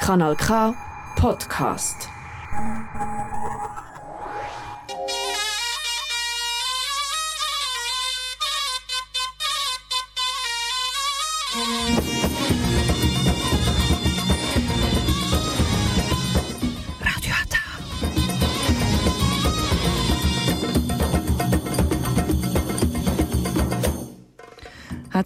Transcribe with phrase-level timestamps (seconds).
[0.00, 0.74] Kanal K
[1.14, 2.08] Podcast.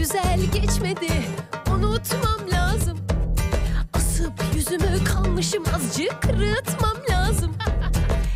[0.00, 1.08] güzel geçmedi.
[1.74, 2.98] Unutmam lazım.
[3.92, 7.52] Asıp yüzümü kalmışım Azıcık kırıtmam lazım.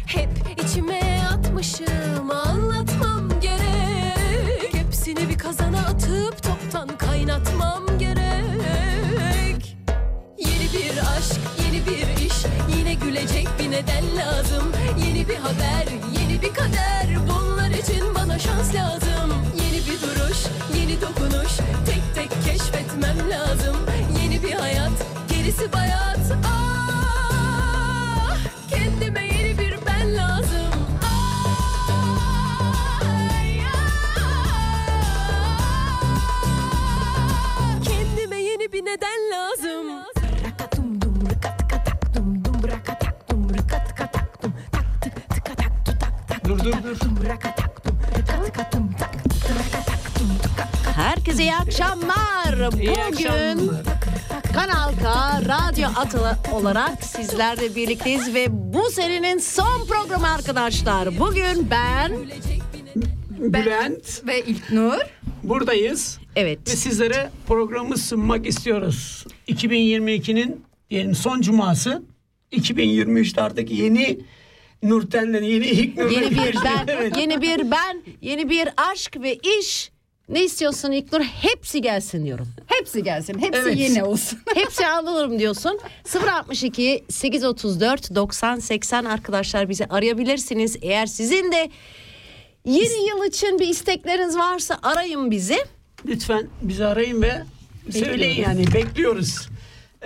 [0.06, 0.28] Hep
[0.64, 4.74] içime atmışım Anlatmam gerek.
[4.74, 9.76] Hepsini bir kazana atıp Toptan kaynatmam gerek.
[10.38, 12.34] Yeni bir aşk, yeni bir iş.
[12.78, 14.72] Yine gülecek bir neden lazım.
[15.06, 15.83] Yeni bir haber,
[23.30, 23.76] lazım.
[24.22, 24.92] Yeni bir hayat,
[25.28, 26.18] gerisi bayat.
[26.46, 26.63] Ah,
[51.44, 52.72] iyi akşamlar.
[52.80, 53.82] İyi Bugün akşamlar.
[54.54, 55.08] Kanal K
[55.48, 61.18] Radyo Atılı olarak sizlerle birlikteyiz ve bu serinin son programı arkadaşlar.
[61.18, 62.12] Bugün ben
[63.38, 64.98] Bülent Ve İlknur.
[65.42, 69.26] buradayız ve evet sizlere programı sunmak istiyoruz.
[69.48, 72.02] 2022'nin diyelim son cuması
[72.52, 74.18] 2023'te artık yeni
[74.82, 76.20] Nurten'den yeni ilk Nurten.
[76.22, 77.16] yeni bir ben, Evet.
[77.16, 79.93] yeni bir ben, yeni bir aşk ve iş.
[80.28, 81.20] Ne istiyorsun İlknur?
[81.20, 82.48] Hepsi gelsin diyorum.
[82.66, 83.38] Hepsi gelsin.
[83.38, 83.78] Hepsi Evet.
[83.78, 84.38] yeni olsun.
[84.54, 85.78] Hepsi alırım diyorsun.
[86.32, 90.76] 062 834 90 80 arkadaşlar bizi arayabilirsiniz.
[90.82, 91.70] Eğer sizin de
[92.64, 95.56] yeni yıl için bir istekleriniz varsa arayın bizi.
[96.06, 97.42] Lütfen bizi arayın ve
[97.92, 99.48] söyleyin yani bekliyoruz.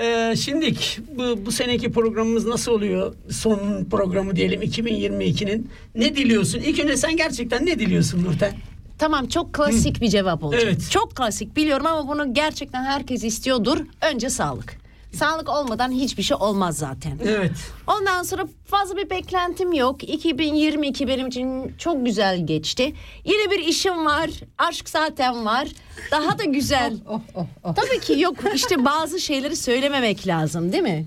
[0.01, 0.75] Ee, şimdi
[1.19, 3.15] bu, bu seneki programımız nasıl oluyor?
[3.31, 5.71] Son programı diyelim 2022'nin.
[5.95, 6.61] Ne diliyorsun?
[6.61, 8.53] İlk önce sen gerçekten ne diliyorsun Nurten?
[8.99, 10.63] Tamam çok klasik bir cevap olacak.
[10.65, 10.91] Evet.
[10.91, 13.79] Çok klasik biliyorum ama bunu gerçekten herkes istiyordur.
[14.13, 14.77] Önce sağlık.
[15.15, 17.19] Sağlık olmadan hiçbir şey olmaz zaten.
[17.25, 17.53] Evet.
[17.87, 20.05] Ondan sonra fazla bir beklentim yok.
[20.05, 22.93] 2022 benim için çok güzel geçti.
[23.25, 24.31] Yeni bir işim var.
[24.59, 25.69] Aşk zaten var.
[26.11, 26.95] Daha da güzel.
[27.09, 27.75] Oh oh oh.
[27.75, 28.37] Tabii ki yok.
[28.55, 31.07] İşte bazı şeyleri söylememek lazım değil mi?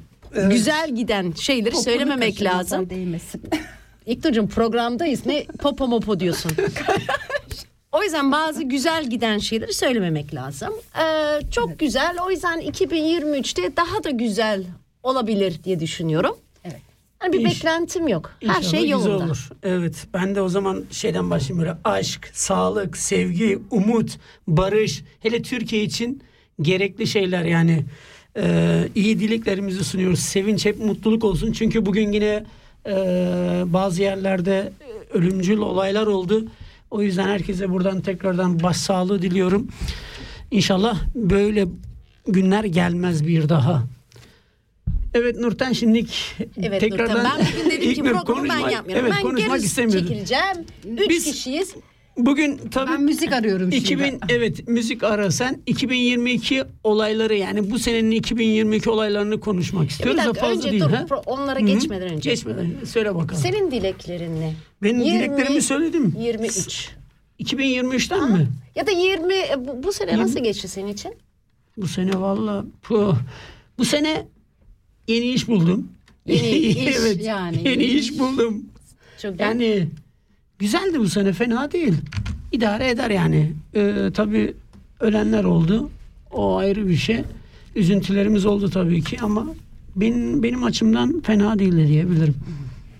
[0.49, 2.89] Güzel giden şeyleri söylememek Kaşına lazım.
[2.89, 3.41] değmesin.
[4.05, 5.25] İknur'cum programdayız.
[5.25, 6.51] Ne popo mopo diyorsun.
[7.91, 10.73] O yüzden bazı güzel giden şeyleri söylememek lazım.
[10.99, 12.15] Ee, çok güzel.
[12.27, 14.63] O yüzden 2023'te daha da güzel
[15.03, 16.35] olabilir diye düşünüyorum.
[16.63, 16.81] Evet.
[17.19, 18.31] Hani bir İnş- beklentim yok.
[18.39, 19.23] Her İnşallah şey güzel yolunda.
[19.25, 19.49] olur.
[19.63, 24.17] Evet ben de o zaman şeyden başlayayım böyle aşk, sağlık, sevgi, umut,
[24.47, 26.23] barış hele Türkiye için
[26.61, 27.85] gerekli şeyler yani
[28.37, 30.19] e, iyi dileklerimizi sunuyoruz.
[30.19, 32.43] Sevinç hep mutluluk olsun çünkü bugün yine
[32.85, 32.93] e,
[33.65, 34.71] bazı yerlerde
[35.13, 36.45] ölümcül olaylar oldu.
[36.91, 39.67] O yüzden herkese buradan tekrardan başsağlığı diliyorum.
[40.51, 41.67] İnşallah böyle
[42.27, 43.83] günler gelmez bir daha.
[45.13, 49.05] Evet Nurten şimdilik Evet tekrardan Nurten ben bugün dedim ki programı ben yapmıyorum.
[49.05, 50.07] Evet ben konuşmak geri istemiyordum.
[50.07, 50.65] çekileceğim.
[50.97, 51.75] Üç Biz- kişiyiz.
[52.17, 53.75] Bugün tabii Ben müzik arıyorum şimdi.
[53.83, 60.21] 2000 evet müzik ara sen 2022 olayları yani bu senenin 2022 olaylarını konuşmak Bir istiyoruz
[60.21, 61.05] da dakika fazla önce değil dur ha.
[61.25, 61.67] onlara Hı hı.
[61.67, 62.29] geçmeden önce.
[62.29, 63.41] Geçmeden söyle bakalım.
[63.41, 64.53] Senin dileklerin ne?
[64.83, 66.15] Benim 20, dileklerimi söyledim.
[66.19, 66.89] 23.
[67.39, 68.47] 2023'ten mi?
[68.75, 71.13] Ya da 20 e, bu, bu sene nasıl geçti senin için?
[71.77, 73.15] Bu sene valla bu,
[73.77, 74.27] bu sene
[75.07, 75.91] yeni iş buldum.
[76.25, 78.19] Yeni iş, evet, yani yeni yeni iş iş.
[78.19, 78.65] buldum.
[79.21, 79.45] Çok güzel.
[79.45, 79.87] Yani
[80.61, 81.93] güzeldi bu sene fena değil.
[82.51, 83.51] İdare eder yani.
[83.75, 84.53] Ee, tabii
[84.99, 85.89] ölenler oldu.
[86.31, 87.23] O ayrı bir şey.
[87.75, 89.45] Üzüntülerimiz oldu tabii ki ama
[89.95, 92.35] benim benim açımdan fena değildi diyebilirim.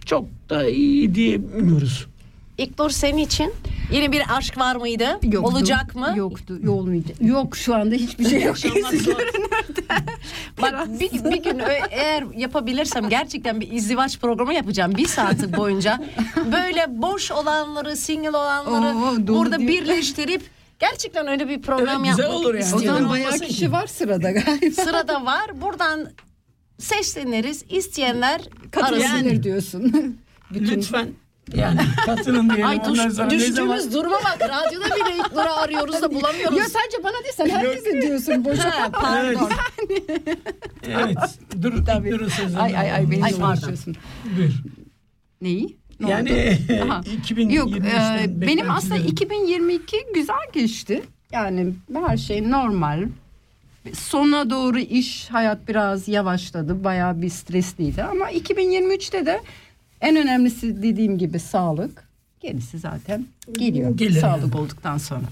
[0.06, 2.08] Çok da iyi diyemiyoruz.
[2.62, 3.54] İlknur senin için
[3.92, 5.20] yeni bir aşk var mıydı?
[5.24, 5.40] Yoktu.
[5.52, 6.14] Olacak mı?
[6.18, 6.60] Yoktu.
[6.68, 7.18] Olmayacak.
[7.22, 8.56] Yok şu anda hiçbir şey yok.
[10.62, 16.04] Bak bir, bir gün eğer yapabilirsem gerçekten bir izdivaç programı yapacağım bir saat boyunca.
[16.52, 19.70] Böyle boş olanları, single olanları Oo, burada diyor.
[19.72, 20.42] birleştirip
[20.80, 22.64] gerçekten öyle bir program Evet, güzel yapmak olur yani.
[22.64, 22.86] o istiyorum.
[22.88, 23.48] zaman Olmasın bayağı ki.
[23.48, 24.82] kişi var sırada galiba.
[24.84, 25.62] Sırada var.
[25.62, 26.10] Buradan
[26.80, 27.64] sesleniriz.
[27.70, 28.42] İsteyenler
[28.72, 29.44] Katılabilir arasın.
[29.44, 30.18] diyorsun.
[30.54, 31.08] Bütün Lütfen
[31.56, 32.66] yani katılın diyelim.
[32.66, 34.38] Ay düş, zaman- düştüğümüz duruma bak.
[34.42, 36.58] Radyoda bile İlknur'u arıyoruz da bulamıyoruz.
[36.58, 38.46] Ya sadece bana değil sen herkese diyorsun.
[38.46, 39.50] Boşa pardon.
[40.88, 41.18] Evet.
[41.62, 42.12] Dur, Tabii.
[42.12, 42.60] dur sözünü.
[42.60, 43.96] Ay ay ay beni konuşuyorsun.
[44.38, 44.54] Buyur.
[45.42, 45.78] Neyi?
[46.00, 46.92] Ne Yani oldu?
[46.92, 47.00] Aha.
[47.30, 49.08] 2023'ten Yok e, benim aslında beklentilerim.
[49.08, 51.02] 2022 güzel geçti.
[51.32, 51.74] Yani
[52.08, 53.08] her şey normal.
[53.94, 56.84] Sona doğru iş hayat biraz yavaşladı.
[56.84, 59.42] Bayağı bir stresliydi ama 2023'te de
[60.02, 62.12] en önemlisi dediğim gibi sağlık.
[62.40, 63.98] Gerisi zaten geliyor.
[63.98, 64.58] Gelir sağlık yani.
[64.58, 65.26] olduktan sonra.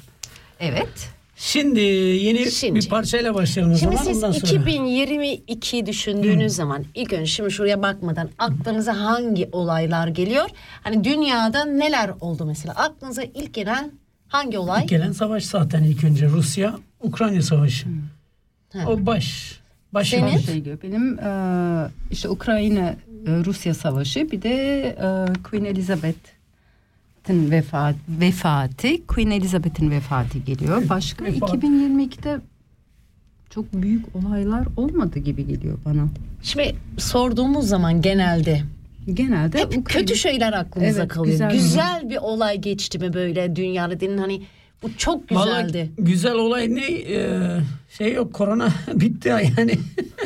[0.60, 1.10] Evet.
[1.36, 2.80] Şimdi yeni Şimdi.
[2.80, 4.62] bir parçayla başlayalım o Şimdi zaman siz ondan sonra.
[4.62, 10.50] 2022 düşündüğünüz zaman ilk önce şimdi şuraya bakmadan aklınıza hangi olaylar geliyor?
[10.84, 12.74] Hani dünyada neler oldu mesela?
[12.74, 13.92] Aklınıza ilk gelen
[14.28, 14.86] hangi olay?
[14.88, 17.88] Gelen savaş zaten ilk önce Rusya Ukrayna savaşı.
[18.74, 18.80] Ha.
[18.88, 19.59] O baş
[19.94, 20.28] baş Senin?
[20.28, 20.78] Her şey geliyor.
[20.84, 21.32] Benim e,
[22.12, 22.96] işte Ukrayna e,
[23.46, 30.90] Rusya savaşı bir de e, Queen Elizabeth'in vefat, vefatı Queen Elizabeth'in vefatı geliyor.
[30.90, 31.50] Başka Vefat.
[31.50, 32.40] 2022'de
[33.50, 36.08] çok büyük olaylar olmadı gibi geliyor bana.
[36.44, 38.62] Şimdi sorduğumuz zaman genelde
[39.14, 41.32] Genelde hep Ukrayna- kötü şeyler aklımıza Evet, kalıyor.
[41.34, 41.52] güzel.
[41.52, 42.10] Güzel.
[42.10, 44.42] bir olay geçti mi böyle dünyada denin hani
[44.84, 45.92] bu çok Vallahi güzeldi.
[45.98, 47.40] güzel olay ne Ee,
[47.98, 49.80] şey yok korona bitti yani.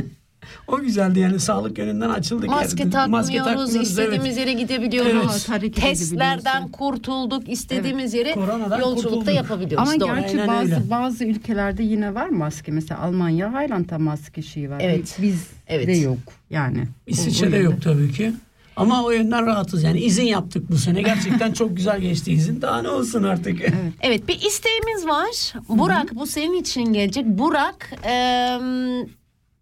[0.67, 2.49] o güzeldi yani sağlık yönünden açıldık.
[2.49, 2.91] Maske yani.
[2.91, 3.87] takmıyoruz, evet.
[3.87, 5.47] istediğimiz yere gidebiliyoruz.
[5.59, 5.75] Evet.
[5.75, 9.35] Testlerden kurtulduk, istediğimiz yere Koronadan yolculukta kurtulduk.
[9.35, 9.89] yapabiliyoruz.
[9.89, 10.15] Ama Doğru.
[10.15, 10.89] gerçi Aynen bazı öyle.
[10.89, 12.71] bazı ülkelerde yine var maske.
[12.71, 14.79] Mesela Almanya Highland'da maske şeyi var.
[14.83, 15.17] Evet.
[15.21, 15.87] Biz Evet.
[15.87, 16.17] de yok
[16.49, 16.87] yani.
[17.07, 18.33] İsviçre'de yok tabii ki.
[18.75, 21.01] Ama o yönden rahatız yani izin yaptık bu sene.
[21.01, 22.61] Gerçekten çok güzel geçti izin.
[22.61, 23.61] Daha ne olsun artık.
[24.01, 25.53] Evet bir isteğimiz var.
[25.69, 27.25] Burak bu senin için gelecek.
[27.25, 28.59] Burak eee,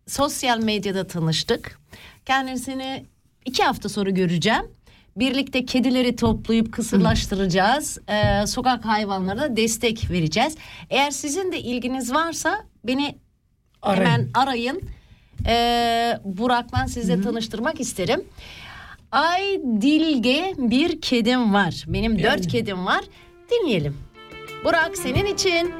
[0.07, 1.79] sosyal medyada tanıştık.
[2.25, 3.05] Kendisini
[3.45, 4.63] iki hafta sonra göreceğim.
[5.15, 7.97] Birlikte kedileri toplayıp kısırlaştıracağız.
[8.09, 10.55] Eee, sokak hayvanlarına destek vereceğiz.
[10.89, 13.15] Eğer sizin de ilginiz varsa beni
[13.81, 14.05] Arayın.
[14.09, 14.81] hemen arayın.
[15.45, 18.23] Eee Burak'la sizle tanıştırmak isterim.
[19.11, 21.83] Ay Dilge bir kedim var.
[21.87, 23.01] Benim dört kedim var.
[23.51, 23.97] Dinleyelim.
[24.65, 25.71] Burak senin için.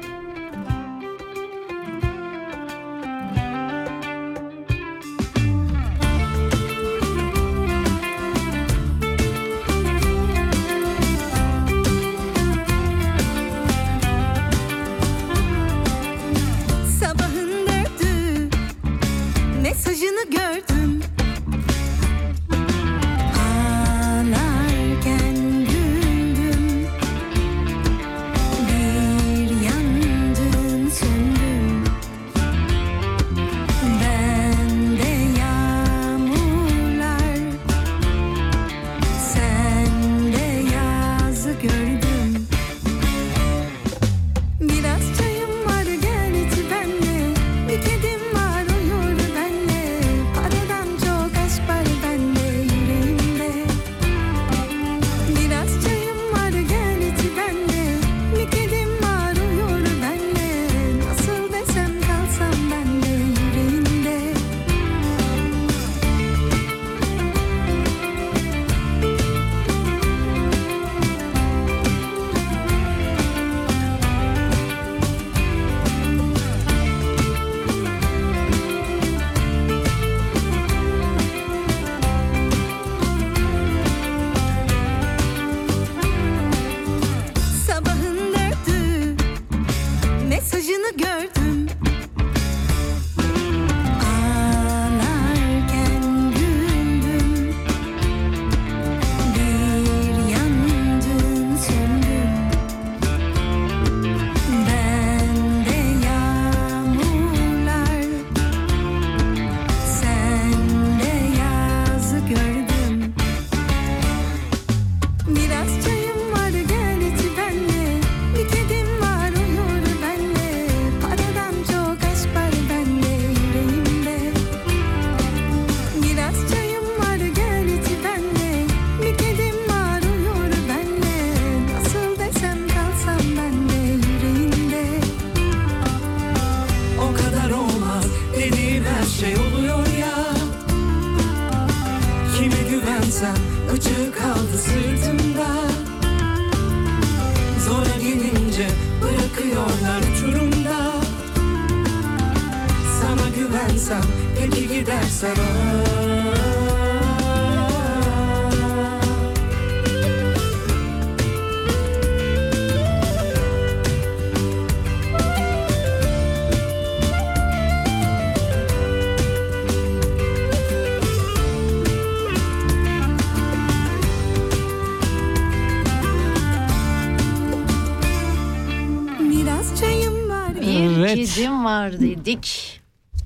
[182.22, 182.80] Dedik.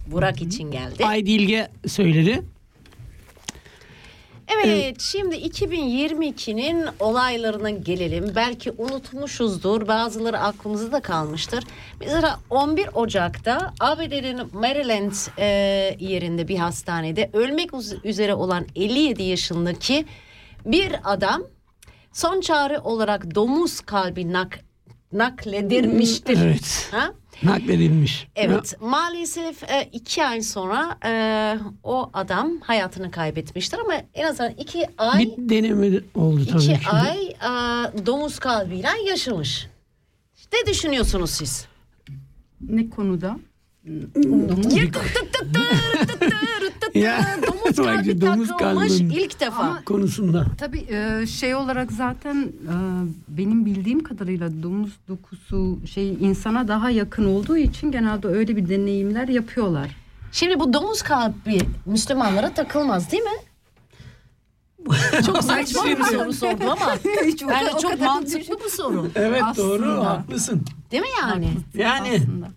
[0.07, 1.05] Burak için geldi.
[1.07, 2.43] Ay Dilge söyledi.
[4.49, 8.33] Evet şimdi 2022'nin olaylarına gelelim.
[8.37, 11.65] Belki unutmuşuzdur bazıları aklımızda kalmıştır.
[12.01, 15.47] Mesela 11 Ocak'ta ABD'nin Maryland e,
[16.01, 17.71] yerinde bir hastanede ölmek
[18.05, 20.05] üzere olan 57 yaşındaki
[20.67, 21.43] bir adam
[22.13, 24.59] son çare olarak domuz kalbi nak
[25.13, 26.39] nakledilmiştir.
[26.43, 26.89] Evet.
[26.91, 27.13] Ha?
[27.43, 28.29] Nakledilmiş.
[28.37, 31.13] Evet maalesef e, iki ay sonra e,
[31.85, 36.89] o adam hayatını kaybetmiştir ama en azından iki ay Bir deneme oldu tabii iki ki.
[36.91, 39.67] ay e, domuz kalbiyle yaşamış.
[40.53, 41.67] Ne düşünüyorsunuz siz?
[42.61, 43.37] Ne konuda?
[46.95, 49.83] Ya, domuz kalbi domuz takılmış kalbinin ilk defa.
[49.85, 50.47] konusunda.
[50.59, 52.75] Tabii e, şey olarak zaten e,
[53.29, 59.29] benim bildiğim kadarıyla domuz dokusu şey insana daha yakın olduğu için genelde öyle bir deneyimler
[59.29, 59.97] yapıyorlar.
[60.33, 63.39] Şimdi bu domuz kalbi Müslümanlara takılmaz değil mi?
[65.27, 68.71] Çok saçma bir soru sordum ama Hiç o bence kadar- o çok kadar mantıklı bir
[68.71, 69.11] soru.
[69.15, 70.11] Evet doğru Aslında.
[70.11, 70.63] haklısın.
[70.93, 71.49] Değil mi yani?
[71.75, 72.49] Yani aslında.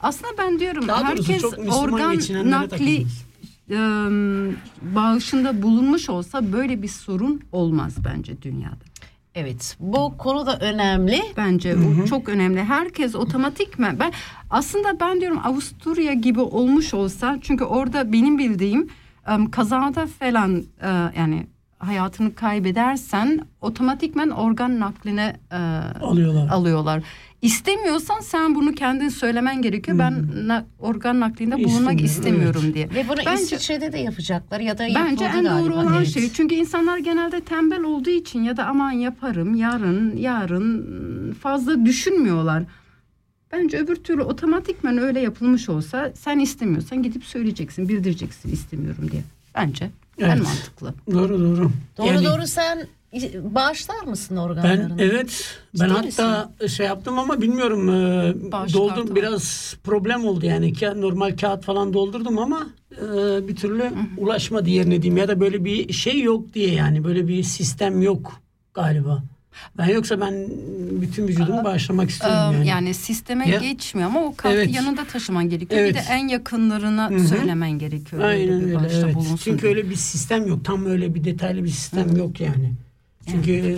[0.00, 2.14] Aslında ben diyorum Daha herkes organ
[2.50, 3.29] nakli takılmaz.
[3.70, 3.76] E,
[4.94, 8.90] bağışında bulunmuş olsa böyle bir sorun olmaz bence dünyada.
[9.34, 11.22] Evet bu konu da önemli.
[11.36, 12.64] Bence o çok önemli.
[12.64, 14.12] Herkes otomatikmen ben
[14.50, 18.88] aslında ben diyorum Avusturya gibi olmuş olsa çünkü orada benim bildiğim
[19.50, 20.64] kazada falan
[21.16, 21.46] yani
[21.80, 25.56] hayatını kaybedersen otomatikmen organ nakline e,
[26.00, 26.48] alıyorlar.
[26.48, 27.02] alıyorlar.
[27.42, 29.98] İstemiyorsan sen bunu kendin söylemen gerekiyor.
[29.98, 32.90] Ben na- organ naklinde bulunmak İstemiyorum, istemiyorum diye.
[32.90, 36.08] Ve bunu Bence- İsviçre'de de yapacaklar ya da Bence en doğru olan Evet.
[36.08, 36.30] şey.
[36.32, 42.62] Çünkü insanlar genelde tembel olduğu için ya da aman yaparım yarın yarın fazla düşünmüyorlar.
[43.52, 49.22] Bence öbür türlü otomatikmen öyle yapılmış olsa sen istemiyorsan gidip söyleyeceksin, bildireceksin istemiyorum diye.
[49.54, 50.42] Bence en Evet.
[50.42, 50.94] mantıklı.
[51.12, 51.70] Doğru doğru.
[51.98, 52.86] Doğru Yani doğru sen
[53.34, 55.02] bağışlar mısın Ben organlarını?
[55.02, 60.46] evet ben Ciddi hatta şey yaptım ama bilmiyorum e, Bağış doldum kartı biraz problem oldu
[60.46, 65.64] yani normal kağıt falan doldurdum ama e, bir türlü ulaşmadı yerine diyeyim ya da böyle
[65.64, 68.32] bir şey yok diye yani böyle bir sistem yok
[68.74, 69.22] galiba.
[69.78, 70.34] Ben yoksa ben
[71.00, 72.66] bütün vücudumu bağışlamak istiyorum yani.
[72.66, 72.94] yani.
[72.94, 74.74] sisteme Ya- geçmiyor ama o kartı Evet.
[74.74, 75.80] yanında taşıman gerekiyor.
[75.80, 75.90] Evet.
[75.90, 77.28] Bir de en yakınlarına Hı hı.
[77.28, 78.22] söylemen gerekiyor.
[78.22, 79.16] Aynen öyle bir öyle evet.
[79.44, 79.72] Çünkü diye.
[79.76, 80.64] öyle bir sistem yok.
[80.64, 82.72] Tam öyle bir detaylı bir sistem yok yani.
[83.30, 83.74] Çünkü e,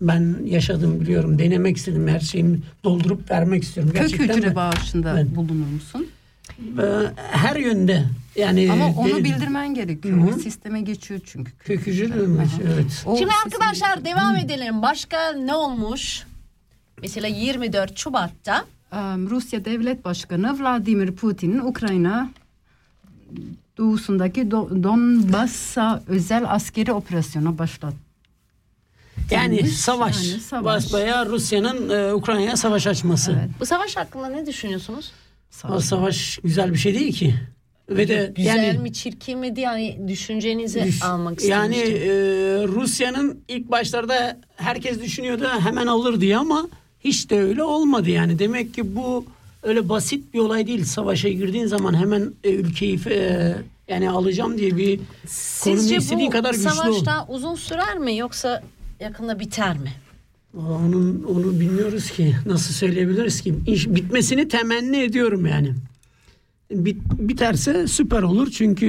[0.00, 1.38] ben yaşadım biliyorum.
[1.38, 2.08] Denemek istedim.
[2.08, 3.92] Her şeyimi doldurup vermek istiyorum.
[3.92, 4.54] Kök Gerçekten hücre de.
[4.54, 5.36] bağışında Evet.
[5.36, 6.06] bulunur musun?
[6.78, 6.82] Ee,
[7.16, 8.04] her yönde
[8.36, 10.18] yani Ama onu de- bildirmen gerekiyor.
[10.30, 11.52] Hı O sisteme geçiyor çünkü.
[11.52, 13.02] kök hücre demiş, evet.
[13.06, 14.82] O Şimdi arkadaşlar devam edelim.
[14.82, 16.22] Başka ne olmuş?
[17.02, 18.64] Mesela 24 Şubat'ta
[19.30, 22.30] Rusya Devlet Başkanı Vladimir Putin'in Ukrayna
[23.78, 27.96] doğusundaki Do- Donbass'a özel askeri operasyona başlattı.
[29.30, 30.28] Yani Demiş, savaş.
[30.30, 30.92] yani savaş.
[31.26, 33.32] Rusya'nın e, Ukrayna'ya savaş açması.
[33.32, 33.50] Evet.
[33.60, 35.12] bu savaş hakkında ne düşünüyorsunuz?
[35.70, 37.34] O savaş güzel bir şey değil ki.
[37.90, 42.08] Ve de Güzel yani mi çirkin mi diye yani düşüncenizi Düş- almak Yani istemiştim.
[42.10, 42.12] e,
[42.68, 46.68] Rusya'nın ilk başlarda herkes düşünüyordu hemen alır diye ama
[47.00, 48.38] hiç de öyle olmadı yani.
[48.38, 49.24] Demek ki bu
[49.62, 50.84] öyle basit bir olay değil.
[50.84, 53.54] Savaşa girdiğin zaman hemen e, ülkeyi e,
[53.88, 55.06] yani alacağım diye bir konum
[55.78, 56.72] Sizce istediğin bu kadar güçlü ol.
[56.72, 58.62] savaş daha uzun sürer mi yoksa
[59.00, 59.92] yakında biter mi?
[60.56, 62.36] Onun onu bilmiyoruz ki.
[62.46, 63.54] Nasıl söyleyebiliriz ki?
[63.66, 65.74] İş bitmesini temenni ediyorum yani.
[66.70, 68.88] Bit, biterse süper olur çünkü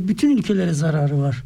[0.00, 1.44] bütün ülkelere zararı var.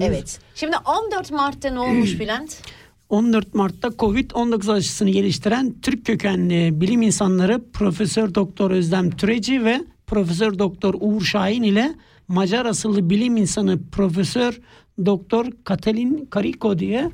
[0.00, 0.40] Evet.
[0.54, 2.62] Şimdi 14 Mart'ta ne olmuş Bülent?
[3.08, 10.58] 14 Mart'ta Covid-19 aşısını geliştiren Türk kökenli bilim insanları Profesör Doktor Özlem Türeci ve Profesör
[10.58, 11.94] Doktor Uğur Şahin ile
[12.28, 14.60] Macar asıllı bilim insanı Profesör
[15.06, 17.10] Doktor Katalin Kariko diye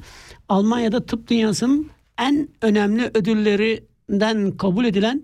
[0.48, 1.90] Almanya'da tıp dünyasının
[2.20, 5.22] en önemli ödüllerinden kabul edilen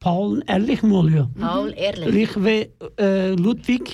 [0.00, 1.26] Paul Ehrlich mi oluyor?
[1.40, 2.36] Paul Ehrlich.
[2.36, 3.04] Ve e,
[3.44, 3.86] Ludwig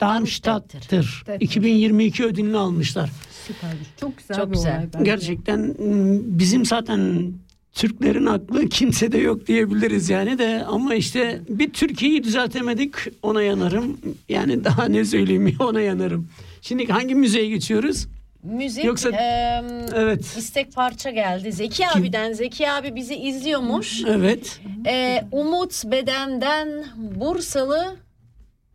[0.00, 1.24] Darmstadt'tır.
[1.40, 3.10] 2022 ödülünü almışlar.
[3.46, 3.88] Süpermiş.
[4.00, 4.76] Çok güzel Çok bir güzel.
[4.76, 5.04] olay bence.
[5.04, 7.32] Gerçekten m, bizim zaten
[7.72, 13.98] Türklerin aklı kimsede yok diyebiliriz yani de ama işte bir Türkiye'yi düzeltemedik ona yanarım.
[14.28, 16.28] Yani daha ne söyleyeyim ona yanarım.
[16.60, 18.06] Şimdi hangi müzeye geçiyoruz?
[18.42, 20.24] Müzik Yoksa- em, Evet.
[20.38, 21.52] istek parça geldi.
[21.52, 22.32] Zeki abiden.
[22.32, 24.02] Zeki abi bizi izliyormuş.
[24.08, 24.60] Evet.
[24.86, 27.96] Ee, Umut Beden'den Bursalı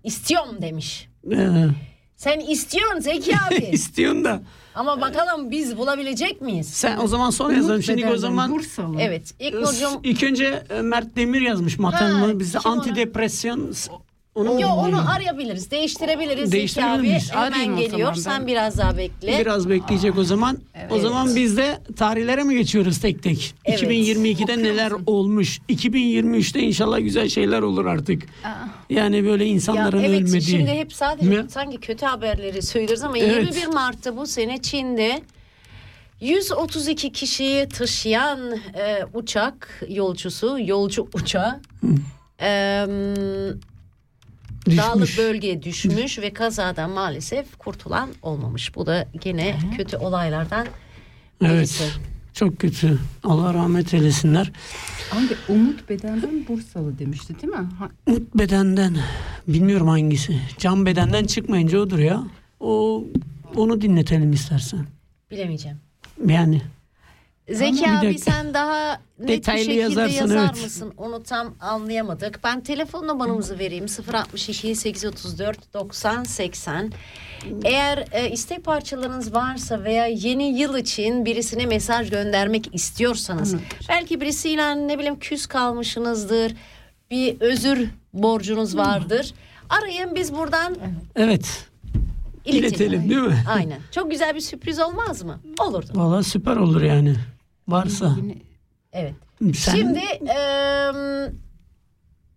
[0.03, 1.07] istiyorum demiş.
[1.31, 1.47] Ee,
[2.15, 3.55] Sen istiyorsun Zeki abi.
[3.71, 4.41] istiyorsun da.
[4.75, 6.67] Ama bakalım biz bulabilecek miyiz?
[6.67, 7.83] Sen o zaman sonra yazalım.
[7.83, 9.01] Şimdi o zaman Bursalı.
[9.01, 9.33] Evet.
[9.39, 12.79] İlk Nurcum ilk önce e, Mert Demir yazmış matematik bize kim ona?
[12.81, 13.71] antidepresyon
[14.37, 16.49] onu Yo onu arayabiliriz, değiştirebiliriz.
[16.49, 17.29] Zeki Değiştirebilir abi miyiz?
[17.31, 18.13] hemen Arayayım o geliyor.
[18.13, 18.21] zaman ben.
[18.21, 19.39] Sen biraz daha bekle.
[19.39, 20.57] Biraz bekleyecek o zaman.
[20.89, 23.55] O zaman biz de tarihlere mi geçiyoruz tek tek?
[23.65, 23.83] Evet.
[23.83, 25.59] 2022'de neler olmuş?
[25.69, 28.23] 2023'te inşallah güzel şeyler olur artık.
[28.89, 30.41] Yani böyle Ya insanların evet ölmediği.
[30.41, 31.45] şimdi hep sadece Mi?
[31.49, 33.55] sanki kötü haberleri söylüyoruz ama Evet.
[33.55, 35.21] 21 Mart'ta bu sene Çin'de
[36.21, 38.39] 132 kişiyi taşıyan
[38.75, 41.59] e, uçak yolcusu, yolcu uçağı
[42.39, 42.89] em,
[44.71, 44.85] Düşmüş.
[44.85, 48.75] dağlık bölgeye düşmüş ve kazadan maalesef kurtulan olmamış.
[48.75, 50.67] Bu da gene kötü olaylardan
[51.41, 51.51] Evet.
[51.57, 51.83] birisi.
[52.33, 52.99] Çok kötü.
[53.23, 54.51] Allah rahmet eylesinler.
[55.09, 57.69] Hangi Umut Beden'den Bursalı demişti değil mi?
[57.79, 58.97] Ha, Umut bedenden
[59.47, 60.39] bilmiyorum hangisi.
[60.57, 62.23] Can bedenden çıkmayınca odur ya.
[62.59, 63.03] O
[63.55, 64.85] onu dinletelim istersen.
[65.31, 65.77] Bilemeyeceğim.
[66.27, 66.61] Yani
[67.49, 70.63] Zeki Bir abi sen daha net Detaylı bir şekilde yazarsın, yazar evet.
[70.63, 70.93] mısın?
[70.97, 72.39] Onu tam anlayamadık.
[72.43, 73.85] Ben telefon numaramızı vereyim.
[74.13, 76.91] 062 834 90 80.
[77.63, 83.55] Eğer e, istek parçalarınız varsa veya yeni yıl için birisine mesaj göndermek istiyorsanız
[83.89, 86.53] belki birisiyle ne bileyim küs kalmışsınızdır.
[87.11, 89.33] Bir özür borcunuz vardır.
[89.69, 90.75] Arayın biz buradan
[91.15, 91.67] evet.
[92.45, 92.69] iletelim.
[92.69, 93.43] İletelim değil mi?
[93.49, 93.79] Aynen.
[93.91, 95.39] Çok güzel bir sürpriz olmaz mı?
[95.59, 95.91] Olurdu.
[95.95, 97.15] Valla süper olur yani.
[97.67, 98.15] Varsa.
[98.93, 99.13] Evet.
[99.55, 101.31] Sen Şimdi eee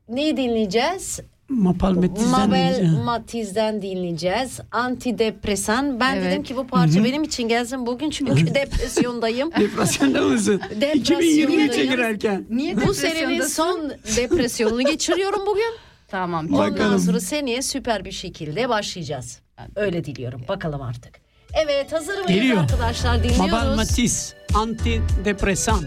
[0.09, 1.21] neyi dinleyeceğiz?
[1.49, 2.91] Mabel.
[3.05, 4.61] Matiz'den dinleyeceğiz.
[4.73, 6.01] Antidepresan.
[6.01, 6.25] Ben Evet.
[6.33, 9.53] dedim ki bu parça benim için gelsin bugün çünkü depresyondayım.
[9.61, 10.61] Depresyonda mısın?
[10.81, 11.51] Depresyondayım.
[11.51, 12.45] 2023'e girerken.
[12.51, 15.75] Niye bu senenin son depresyonunu geçiriyorum bugün.
[16.09, 16.47] Tamam.
[16.47, 16.99] Ondan Bakalım.
[16.99, 19.41] sonra seneye süper bir şekilde başlayacağız.
[19.77, 20.43] Öyle diliyorum.
[20.49, 21.20] Bakalım artık.
[21.55, 22.59] Evet hazır mıyız Geliyor.
[22.61, 23.77] arkadaşlar dinliyoruz.
[23.77, 24.35] Matiz.
[24.55, 25.85] Antidepresan.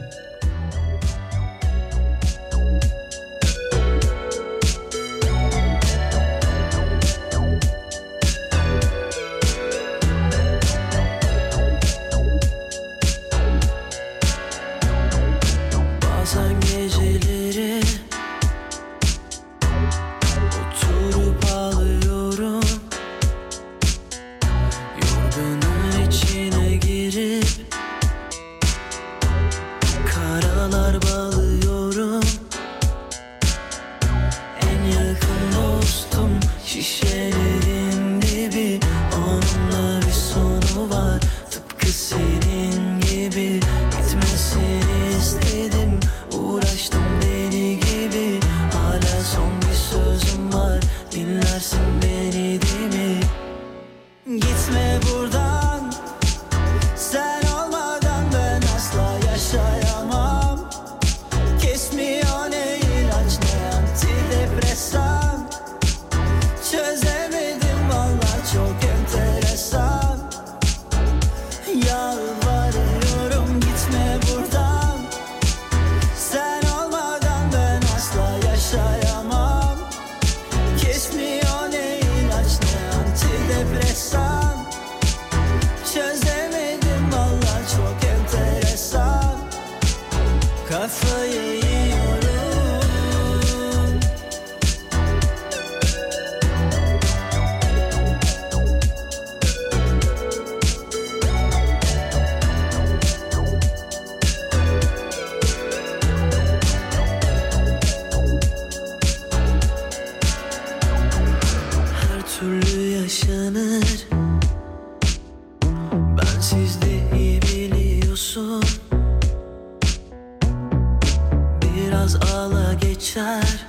[122.54, 123.66] Ağla geçer.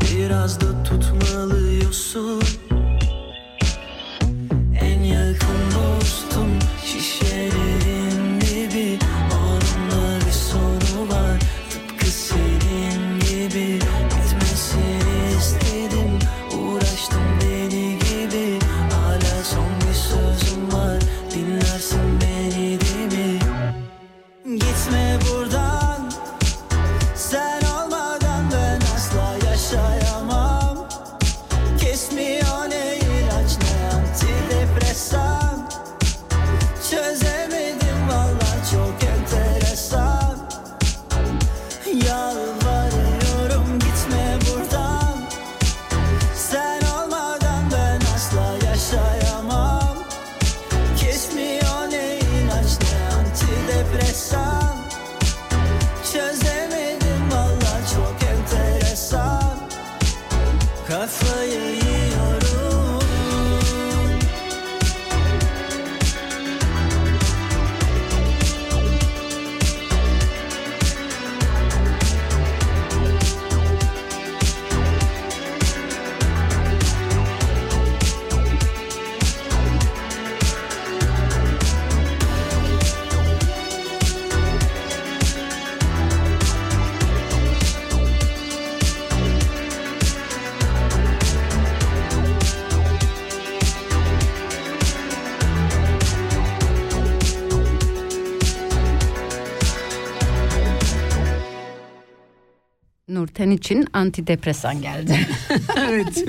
[0.00, 2.42] Biraz da tutmalıyorsun
[103.42, 105.18] Nurten için antidepresan geldi.
[105.88, 106.24] evet.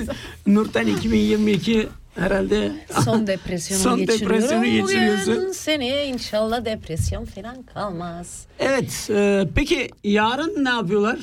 [0.46, 2.72] Nurten 2022 herhalde
[3.04, 4.36] Son depresyonu Son geçiriyorum.
[4.36, 5.36] depresyonu geçiriyorsun.
[5.36, 8.46] Bugün seneye inşallah depresyon falan kalmaz.
[8.58, 9.10] Evet.
[9.10, 11.18] e, peki yarın ne yapıyorlar?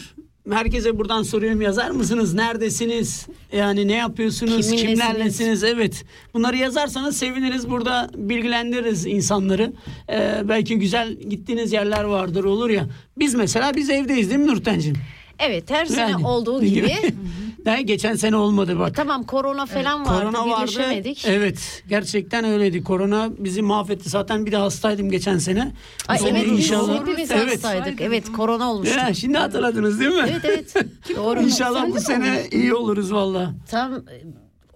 [0.51, 2.33] Herkese buradan soruyorum yazar mısınız?
[2.33, 3.27] Neredesiniz?
[3.53, 4.51] Yani ne yapıyorsunuz?
[4.69, 4.99] Kiminlesiniz?
[4.99, 5.63] Kimlerlesiniz?
[5.63, 6.03] Evet.
[6.33, 7.69] Bunları yazarsanız seviniriz.
[7.69, 9.73] Burada bilgilendiririz insanları.
[10.09, 12.85] E, belki güzel gittiğiniz yerler vardır olur ya.
[13.17, 14.95] Biz mesela biz evdeyiz değil mi Nurten'cim?
[15.41, 16.27] Evet her sene Yani.
[16.27, 16.91] olduğu gibi.
[17.65, 18.95] Daha geçen sene olmadı bak.
[18.95, 20.71] tamam korona falan vardı Korona vardı.
[20.71, 21.25] birleşemedik.
[21.27, 22.83] Evet, gerçekten öyleydi.
[22.83, 24.09] Korona bizi mahvetti.
[24.09, 25.71] Zaten bir de hastaydım geçen sene.
[26.07, 26.99] Bu Ay sene evet biz inşallah.
[26.99, 27.63] hepimiz Evet.
[27.63, 28.01] hastaydık.
[28.01, 28.97] Evet korona olmuştu.
[28.99, 30.25] Ya, şimdi hatırladınız değil mi?
[30.31, 30.75] Evet evet.
[31.15, 31.41] Doğru.
[31.41, 33.53] İnşallah bu sene iyi oluruz valla.
[33.71, 33.99] Tam e,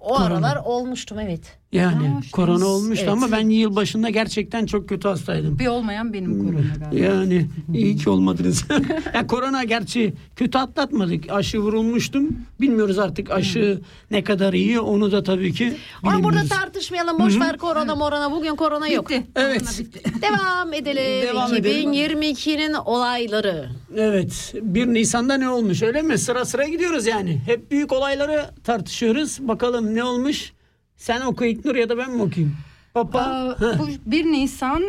[0.02, 1.42] o aralar olmuştum evet.
[1.76, 3.14] Yani Ya, işte korona olmuştu evet.
[3.14, 5.60] ama ben yıl başında gerçekten çok kötü hastaydım.
[5.60, 7.06] bir olmayan benim korona galiba.
[7.08, 8.66] Yani iyi ki olmadınız.
[9.14, 11.32] ya korona gerçi kötü atlatmadık.
[11.32, 12.30] Aşı vurulmuştum.
[12.62, 17.20] Bilmiyoruz artık aşı ne kadar iyi onu da tabii ki Ama burada tartışmayalım.
[17.20, 18.32] Boş ver korona morona.
[18.32, 19.10] Bugün korona yok.
[19.10, 19.24] Bitti.
[19.36, 19.60] Evet.
[19.62, 20.02] Korona bitti.
[20.22, 21.28] Devam edelim.
[21.28, 21.94] Devam edelim.
[21.94, 23.70] 2022'nin olayları.
[23.98, 24.54] Evet.
[24.62, 26.18] 1 Nisan'da ne olmuş öyle mi?
[26.18, 27.42] Sıra sıra gidiyoruz yani.
[27.46, 29.38] Hep büyük olayları tartışıyoruz.
[29.42, 30.55] Bakalım ne olmuş?
[30.98, 32.56] Sen oku İknur ya da ben mi okuyayım?
[32.94, 33.56] Papa.
[33.80, 34.84] Bu 1 Nisan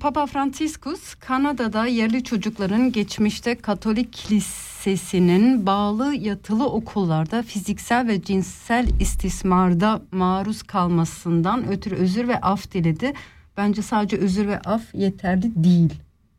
[0.00, 10.02] Papa Franciscus Kanada'da yerli çocukların geçmişte Katolik Kilisesi'nin bağlı yatılı okullarda fiziksel ve cinsel istismarda
[10.12, 13.12] maruz kalmasından ötürü özür ve af diledi.
[13.56, 15.92] Bence sadece özür ve af yeterli değil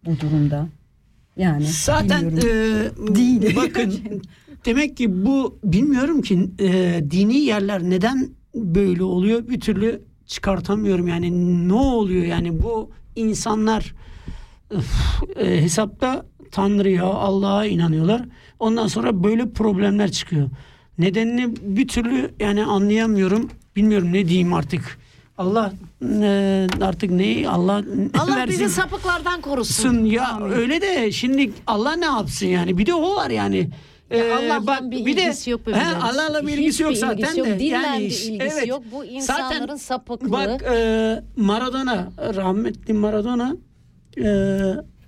[0.05, 0.67] bu durumda.
[1.37, 3.11] Yani Zaten bilmiyorum.
[3.11, 3.55] e, Değil.
[3.55, 4.21] bakın
[4.65, 9.47] demek ki bu bilmiyorum ki e, dini yerler neden böyle oluyor.
[9.47, 11.07] Bir türlü çıkartamıyorum.
[11.07, 12.25] Yani ne oluyor?
[12.25, 13.93] Yani bu insanlar
[14.69, 14.91] öf,
[15.35, 18.21] e, hesapta Tanrı'ya Allah'a inanıyorlar.
[18.59, 20.49] Ondan sonra böyle problemler çıkıyor.
[20.97, 23.49] Nedenini bir türlü yani anlayamıyorum.
[23.75, 24.97] Bilmiyorum ne diyeyim artık.
[25.37, 25.73] Allah
[26.21, 27.83] e, artık ne Allah,
[28.19, 28.47] Allah versin.
[28.47, 29.83] bizi sapıklardan korusun.
[29.89, 32.77] Sun ya öyle de şimdi Allah ne yapsın yani?
[32.77, 33.69] Bir de o var yani.
[34.09, 35.95] Ya Ee, Allah'la bir ilgisi yok be He.
[35.95, 37.47] Allah'la bir ilgisi Hiçbir yok zaten ilgisi yok.
[37.47, 37.59] de.
[37.59, 38.83] Dinle yani bir ilgisi yok.
[38.91, 40.31] Bu insanların sapıklığı.
[40.31, 43.55] Bak e, Maradona rahmetli Maradona
[44.23, 44.27] e,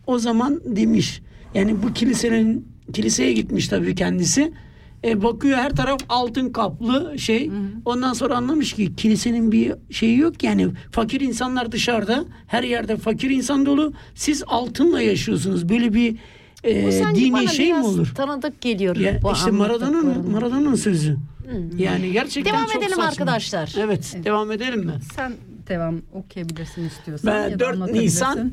[0.08, 1.22] o zaman demiş
[1.54, 4.54] yani bu kilisenin kiliseye gitmiş tabii kendisi.
[5.04, 7.52] E, bakıyor her taraf altın kaplı şey.
[7.86, 13.30] Ondan sonra anlamış ki kilisenin bir şeyi yok yani fakir insanlar dışarıda her yerde fakir
[13.30, 13.94] insan dolu.
[14.16, 15.70] Siz altınla yaşıyorsunuz.
[15.70, 16.16] Böyle bir
[16.64, 18.12] e, dini şey mi olur?
[18.16, 18.96] tanıdık geliyor.
[18.96, 20.32] Ya bu işte Maradona'nın.
[20.32, 21.18] Maradona'nın sözü.
[21.78, 23.04] Yani gerçekten Devam çok edelim saçma.
[23.06, 23.76] arkadaşlar.
[23.80, 24.94] Evet, devam edelim mi?
[25.16, 25.34] Sen
[25.68, 27.34] devam okuyabilirsin istiyorsan.
[27.34, 28.06] Ben ya da 4 anlatabilirsin.
[28.06, 28.52] Nisan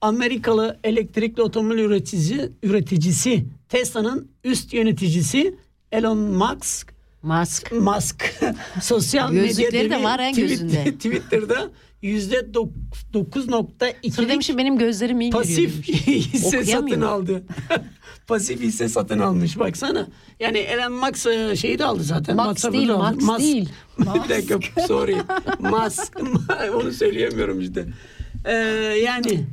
[0.00, 5.54] Amerikalı elektrikli otomobil üretici üreticisi Tesla'nın üst yöneticisi
[5.92, 7.72] Elon Musk Musk.
[7.72, 8.34] Musk
[8.82, 10.84] sosyal medyada de var en tweet- gözünde.
[10.96, 11.70] Twitter'da
[12.02, 12.72] yüzde dok-
[13.12, 17.42] Sonra 9.2'lik demişim benim gözlerim iyi pasif hisse satın aldı.
[18.26, 20.08] pasif hisse satın almış baksana.
[20.40, 22.36] Yani Elon Musk e, şeyi de aldı zaten.
[22.36, 22.90] Max WhatsApp'ı değil.
[23.20, 23.68] Max değil.
[23.98, 25.16] bir dakika sorry.
[25.60, 26.20] Musk.
[26.74, 27.86] Onu söyleyemiyorum işte.
[28.44, 28.52] Ee,
[29.04, 29.44] yani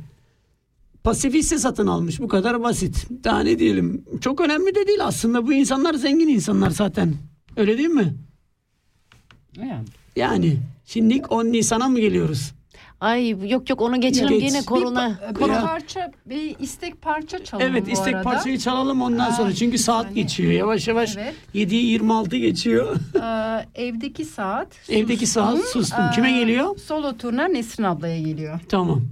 [1.04, 2.20] pasif hisse satın almış.
[2.20, 3.06] Bu kadar basit.
[3.24, 4.04] Daha ne diyelim.
[4.20, 5.46] Çok önemli de değil aslında.
[5.46, 7.14] Bu insanlar zengin insanlar zaten.
[7.56, 8.14] Öyle değil mi?
[9.58, 9.84] Yani.
[10.16, 12.52] Yani şimdi 10 Nisan'a mı geliyoruz?
[13.00, 14.52] Ay yok yok onu geçelim Geç.
[14.52, 15.18] gene korona.
[15.22, 15.60] Bir, bir korona.
[15.66, 18.22] parça bir istek parça çalalım Evet bu istek arada.
[18.30, 19.54] parçayı çalalım ondan sonra.
[19.54, 20.52] Çünkü saat yani- geçiyor.
[20.52, 21.34] Yavaş yavaş Evet.
[21.54, 22.96] 7'yi 26 geçiyor.
[23.22, 24.68] Ee, evdeki saat.
[24.90, 26.04] Evdeki saat sustum.
[26.14, 26.78] Kime Ee, geliyor?
[26.78, 28.60] Solo turna Nesrin ablaya geliyor.
[28.68, 29.02] Tamam.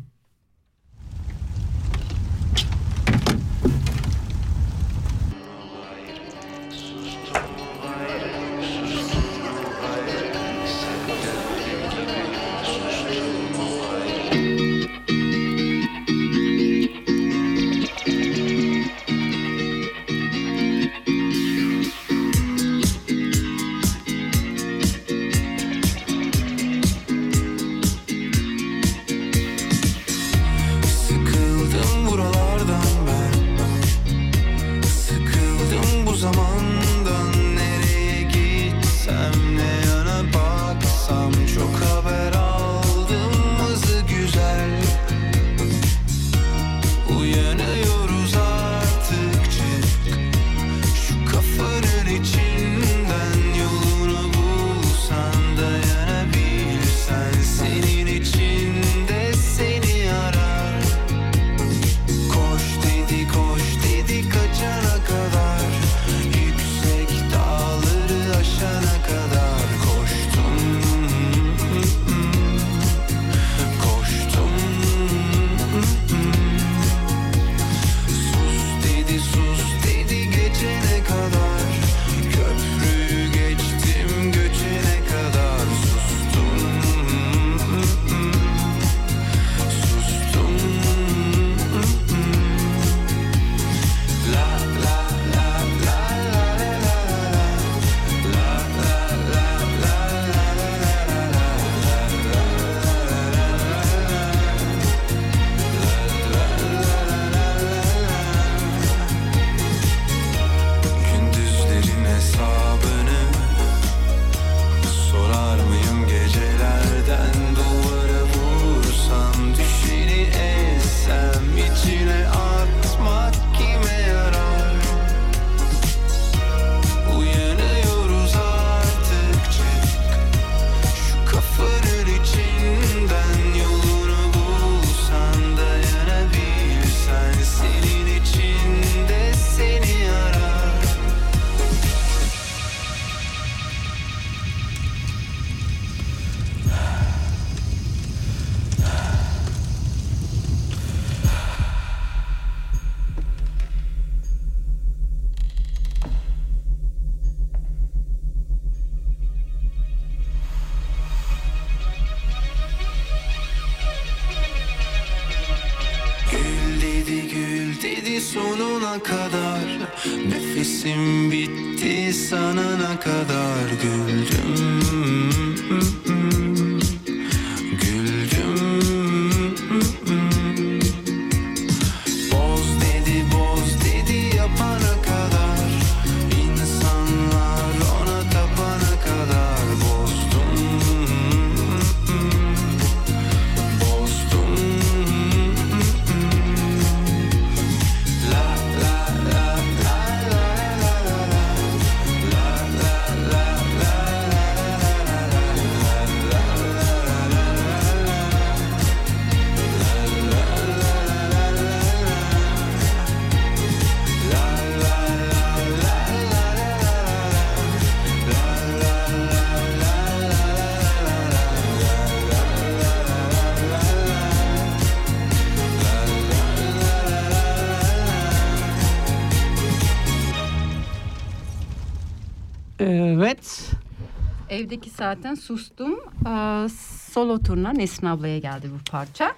[234.53, 235.93] Evdeki zaten sustum.
[236.27, 236.69] Ee,
[237.13, 239.33] solo turuna Nesrin ablaya geldi bu parça.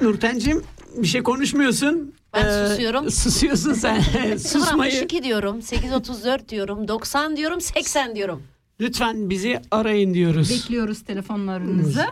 [0.00, 0.62] Nurten'cim
[0.96, 2.14] bir şey konuşmuyorsun.
[2.34, 3.10] Ee, Ben susuyorum.
[3.10, 4.00] Susuyorsun sen.
[4.36, 4.92] Susmayı.
[4.92, 8.42] 62 diyorum, 834 diyorum, 90 diyorum, 80 diyorum.
[8.80, 10.50] Lütfen bizi arayın diyoruz.
[10.50, 12.06] Bekliyoruz telefonlarınızı.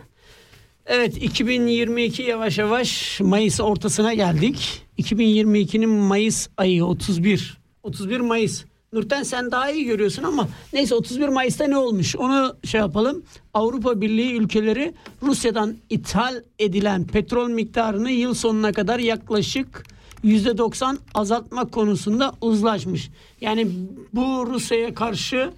[0.86, 4.86] Evet 2022 yavaş yavaş Mayıs ortasına geldik.
[4.98, 7.58] 2022'nin Mayıs ayı 31.
[7.82, 8.64] 31 Mayıs.
[8.92, 13.22] Nurten sen daha iyi görüyorsun ama neyse 31 Mayıs'ta ne olmuş onu şey yapalım.
[13.54, 19.84] Avrupa Birliği ülkeleri Rusya'dan ithal edilen petrol miktarını yıl sonuna kadar yaklaşık
[20.24, 23.10] %90 azaltma konusunda uzlaşmış.
[23.40, 23.68] Yani
[24.12, 25.50] bu Rusya'ya karşı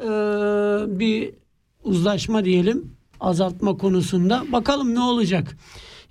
[0.00, 0.08] e,
[1.00, 1.30] bir
[1.84, 4.44] uzlaşma diyelim azaltma konusunda.
[4.52, 5.56] Bakalım ne olacak.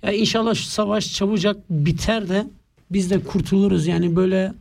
[0.02, 2.46] Ya inşallah şu savaş çabucak biter de
[2.90, 3.86] biz de kurtuluruz.
[3.86, 4.52] Yani böyle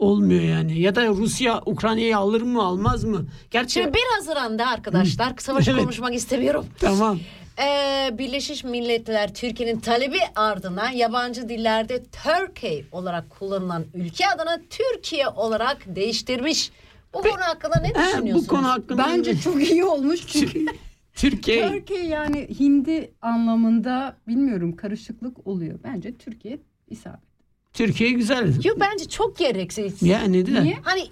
[0.00, 0.80] olmuyor yani.
[0.80, 3.26] Ya da Rusya Ukrayna'yı alır mı almaz mı?
[3.50, 5.80] Gerçi Şimdi 1 Haziran'da arkadaşlar savaşı Evet.
[5.82, 6.66] konuşmak istemiyorum.
[6.80, 7.18] tamam.
[7.62, 15.78] Ee, Birleşmiş Milletler Türkiye'nin talebi ardına yabancı dillerde Turkey olarak kullanılan ülke adına Türkiye olarak
[15.96, 16.70] değiştirmiş.
[17.14, 18.48] Bu konu hakkında ne He, düşünüyorsunuz?
[18.48, 20.66] bu konu hakkında Bence çok iyi olmuş çünkü
[21.14, 25.78] Türkiye Türkiye yani hindi anlamında bilmiyorum karışıklık oluyor.
[25.84, 26.58] Bence Türkiye
[26.88, 27.29] isabet.
[27.72, 28.64] Türkiye güzel.
[28.64, 30.02] Yo, bence çok gereksiz.
[30.02, 30.64] Yani de.
[30.64, 30.78] Niye?
[30.82, 31.02] Hani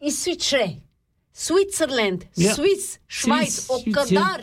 [0.00, 0.70] İsviçre,
[1.32, 4.42] Switzerland, Ya, Swiss, Schweiz Swiss, o kadar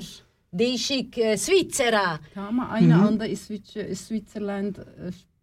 [0.54, 1.18] değişik.
[1.38, 2.20] e.
[2.34, 3.08] Tamam ama aynı Hı hı.
[3.08, 4.82] anda İsviçre, Switzerland e,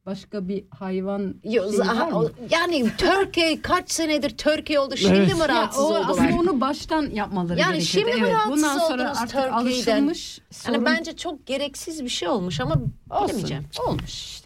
[0.06, 2.10] başka bir hayvan Yo, şeyi var aha,
[2.50, 4.96] yani Türkiye kaç senedir Türkiye oldu.
[4.96, 5.34] Şimdi Evet.
[5.34, 6.06] mi Ya rahatsız o oldular?
[6.10, 8.08] aslında onu baştan yapmaları Yani gerekiyordu.
[8.10, 9.52] şimdi mi evet, rahatsız bundan sonra oldunuz artık Türkiye'den?
[9.52, 12.74] alışılmış sorun Yani bence çok gereksiz bir şey olmuş ama
[13.10, 13.26] olsun.
[13.28, 13.64] bilemeyeceğim.
[13.88, 14.41] Olmuş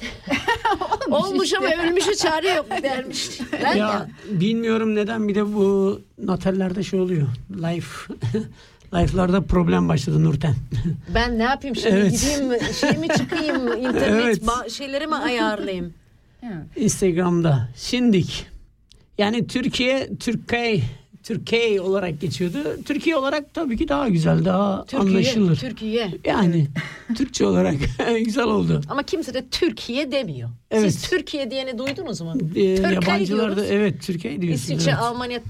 [0.00, 0.12] işte.
[1.10, 3.40] Olmuş ama ölmüşe çare yok dermiş.
[3.64, 4.08] Ben Ya ya.
[4.30, 7.28] bilmiyorum neden bir de bu notellerde şey oluyor.
[7.50, 8.14] Life
[8.94, 10.54] Life'larda problem başladı Nurten.
[11.14, 12.12] Ben ne yapayım şimdi Evet.
[12.12, 14.42] gideyim şey mi çıkayım internet Evet.
[14.42, 15.94] ba- şeyleri mi ayarlayayım?
[16.76, 17.68] Instagram'da.
[17.76, 18.46] Şimdik.
[19.18, 20.80] Yani Türkiye, Türkiye,
[21.26, 22.58] Türkiye olarak geçiyordu.
[22.84, 25.56] Türkiye olarak tabii ki daha güzel, daha Türkiye, anlaşılır.
[25.56, 26.10] Türkiye.
[26.24, 26.66] Yani
[27.16, 27.74] Türkçe olarak
[28.24, 28.80] güzel oldu.
[28.88, 30.50] Ama kimse de Türkiye demiyor.
[30.70, 30.92] Evet.
[30.92, 32.34] Siz Türkiye diyeni duydunuz mu?
[32.54, 34.62] Ee, yabancılar da evet Türkiye diyorsun.
[34.62, 35.00] İsviçre, evet.
[35.02, 35.40] Almanya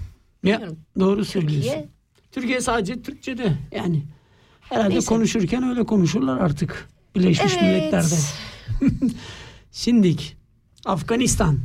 [0.45, 0.63] Ya,
[1.01, 1.63] doğru söylüyorsun.
[1.63, 1.89] Türkiye.
[2.33, 4.03] Türkiye sadece Türkçe'de yani.
[4.61, 5.07] Herhalde Neyse.
[5.07, 6.89] konuşurken öyle konuşurlar artık.
[7.17, 7.63] Birleşmiş Evet.
[7.63, 8.15] Milletler'de.
[9.73, 10.37] Şimdik
[10.85, 11.59] Afganistan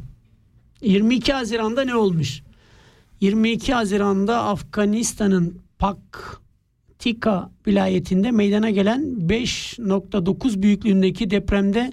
[0.81, 2.41] 22 Haziran'da ne olmuş?
[3.21, 11.91] 22 Haziran'da Afganistan'ın Paktika vilayetinde meydana gelen 5.9 büyüklüğündeki depremde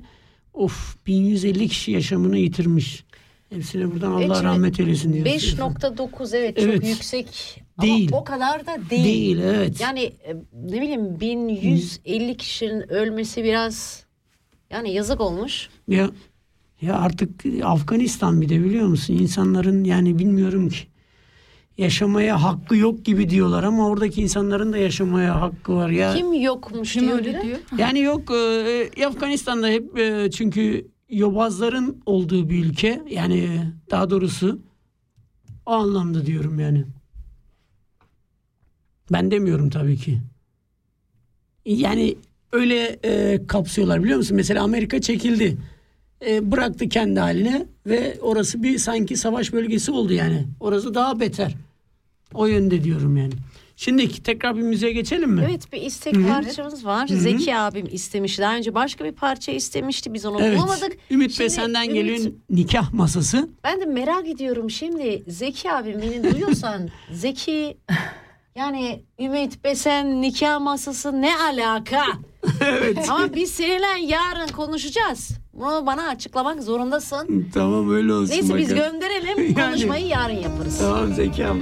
[0.54, 3.04] of 1150 kişi yaşamını yitirmiş.
[3.50, 5.32] Hepsine buradan Allah Evet, rahmet eylesin diyoruz.
[5.32, 6.74] 5.9 evet, Evet.
[6.74, 7.62] çok yüksek.
[7.82, 8.08] Değil.
[8.12, 9.04] Ama o kadar da değil.
[9.04, 9.80] Değil evet.
[9.80, 14.04] Yani e, ne bileyim 1150 kişinin ölmesi biraz
[14.70, 15.68] yani yazık olmuş.
[15.88, 16.10] Ya
[16.80, 19.14] ya artık Afganistan bir de biliyor musun?
[19.14, 20.78] İnsanların yani bilmiyorum ki
[21.78, 26.14] yaşamaya hakkı yok gibi diyorlar ama oradaki insanların da yaşamaya hakkı var ya.
[26.14, 27.58] Kim yokmuş Kim diyor öyle diyor?
[27.78, 28.30] Yani yok
[28.96, 33.02] e, Afganistan'da hep e, çünkü yobazların olduğu bir ülke.
[33.10, 33.60] Yani
[33.90, 34.58] daha doğrusu
[35.66, 36.84] o anlamda diyorum yani.
[39.12, 40.18] Ben demiyorum tabii ki.
[41.64, 42.16] Yani
[42.52, 44.36] öyle e, kapsıyorlar biliyor musun?
[44.36, 45.56] Mesela Amerika çekildi.
[46.26, 50.46] E, bıraktı kendi haline ve orası bir sanki savaş bölgesi oldu yani.
[50.60, 51.54] Orası daha beter.
[52.34, 53.32] O yönde diyorum yani.
[53.76, 55.44] Şimdi tekrar bir müziğe geçelim mi?
[55.48, 57.06] Evet bir istek parçamız var.
[57.06, 58.38] Zeki abim istemiş.
[58.38, 60.14] Daha önce başka bir parça istemişti.
[60.14, 60.58] Biz onu Evet.
[60.58, 60.92] bulamadık.
[61.10, 63.48] Ümit Şimdi Besen'den Ümit- geliyor nikah masası.
[63.64, 67.76] Ben de merak ediyorum şimdi Zeki abim beni duyuyorsan Zeki
[68.56, 72.02] yani Ümit Besen nikah masası ne alaka?
[73.08, 75.30] Ama biz seninle yarın konuşacağız.
[75.54, 77.48] Bunu bana açıklamak zorundasın.
[77.54, 78.32] Tamam öyle olsun.
[78.34, 78.92] Neyse biz bakalım.
[78.92, 79.70] gönderelim Yani.
[79.70, 80.78] konuşmayı yarın yaparız.
[80.78, 81.58] Tamam zekam.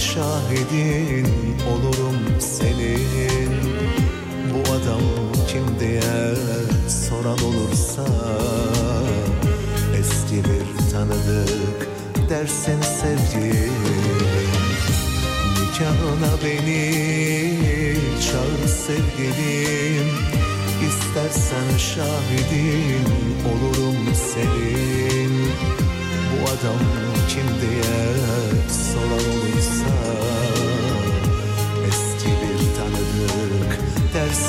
[0.00, 1.26] Şahidin
[1.72, 3.50] olurum senin.
[4.50, 5.00] Bu adam
[5.48, 6.34] kim diye
[6.88, 8.04] soran olursa
[9.98, 11.88] Eski bir tanıdık
[12.30, 13.72] dersin sevgilim.
[15.60, 17.04] Nikahına beni
[18.20, 20.08] çağır sevgilim.
[20.88, 23.04] İstersen şahidin
[23.50, 25.32] olurum senin.
[26.30, 26.80] Bu adam
[27.28, 28.30] kim diye
[28.68, 29.39] soran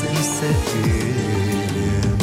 [0.01, 2.17] dersin sevgilim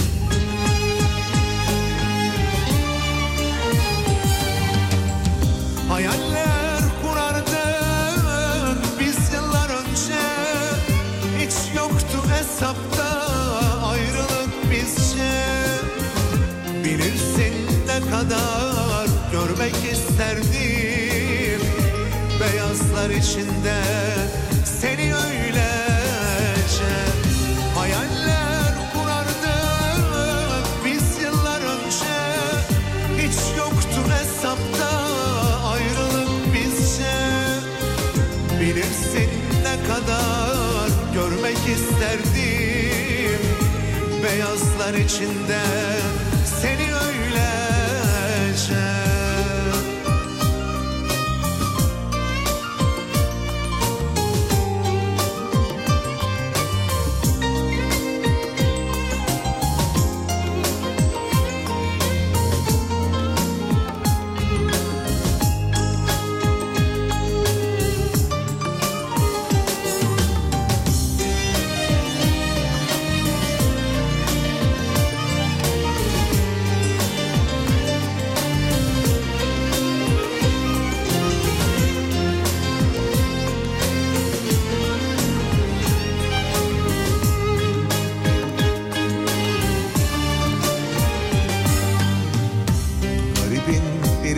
[5.88, 7.48] Hayaller kurardık
[9.00, 10.22] biz yıllar önce.
[11.38, 13.28] Hiç yoktu hesapta
[13.86, 15.32] ayrılık bizce.
[16.84, 17.54] Bilirsin
[17.86, 21.60] ne kadar görmek isterdim.
[22.40, 23.82] Beyazlar içinde
[41.78, 43.40] isterdim.
[44.24, 45.60] Beyazlar içinde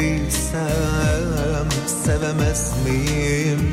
[0.00, 3.72] biriysem sevemez miyim?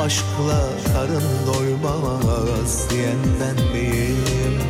[0.00, 0.60] Aşkla
[0.92, 4.60] karın doymaz diyen ben miyim?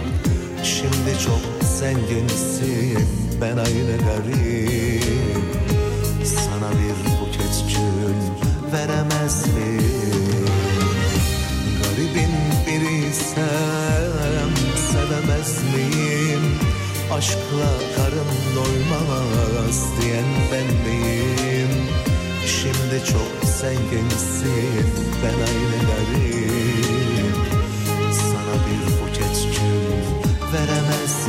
[0.63, 3.09] Şimdi çok zenginsin
[3.41, 5.05] ben aynı garip
[6.25, 9.84] Sana bir buket gül veremez miyim?
[17.25, 21.89] Aşkla karın doymaz diyen ben miyim?
[22.47, 24.87] Şimdi çok zenginsin
[25.23, 25.89] ben aynı
[28.13, 31.27] Sana bir buket gül veremez?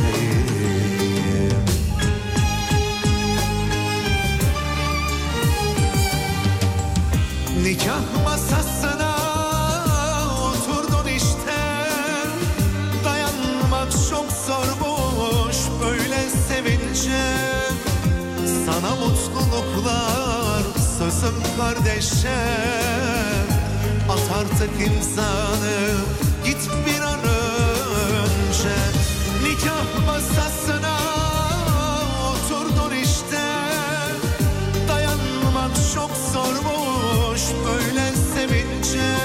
[21.58, 22.38] Kardeşe
[24.10, 25.78] At artık imzanı
[26.46, 28.76] git bir an önce.
[29.44, 30.98] Nikah masasına
[32.30, 33.42] oturdun işte.
[34.88, 39.16] Dayanmak çok zormuş böyle sevince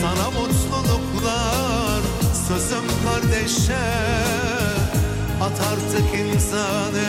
[0.00, 2.00] Sana mutluluklar
[2.48, 3.78] sözüm kardeşe.
[5.42, 7.08] At artık insanı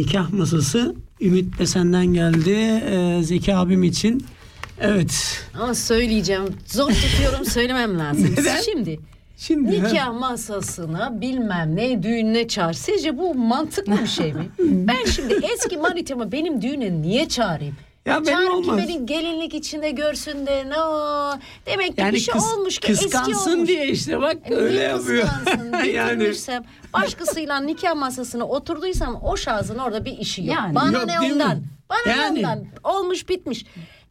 [0.00, 2.50] Nikah masası Ümit de senden geldi.
[2.50, 4.24] Ee, Zeki abim için.
[4.80, 5.42] Evet.
[5.60, 6.42] Ama söyleyeceğim.
[6.66, 8.34] Zor tutuyorum söylemem lazım.
[8.38, 8.60] Neden?
[8.60, 9.00] Şimdi
[9.36, 12.72] Şimdi nikah masasına bilmem ne düğününe çağır.
[12.72, 14.48] Sizce bu mantıklı bir şey mi?
[14.58, 17.76] ben şimdi eski manitamı benim düğüne niye çağırayım?
[18.06, 18.78] Ya benim Çağırın ki olmaz.
[18.78, 21.38] beni gelinlik içinde görsün de no.
[21.66, 23.68] Demek ki yani bir şey kıs- olmuş ki eski kıskansın olmuş.
[23.68, 25.28] diye işte bak E, öyle niye yapıyor.
[25.94, 26.32] yani
[26.92, 30.56] başkasıyla nikah masasına oturduysam o şahsın orada bir işi yok.
[30.56, 30.74] Yani.
[30.74, 31.62] Bana Yok, ne ondan?
[31.90, 32.42] Bana Yani.
[32.42, 32.64] ne ondan?
[32.84, 33.64] Olmuş bitmiş.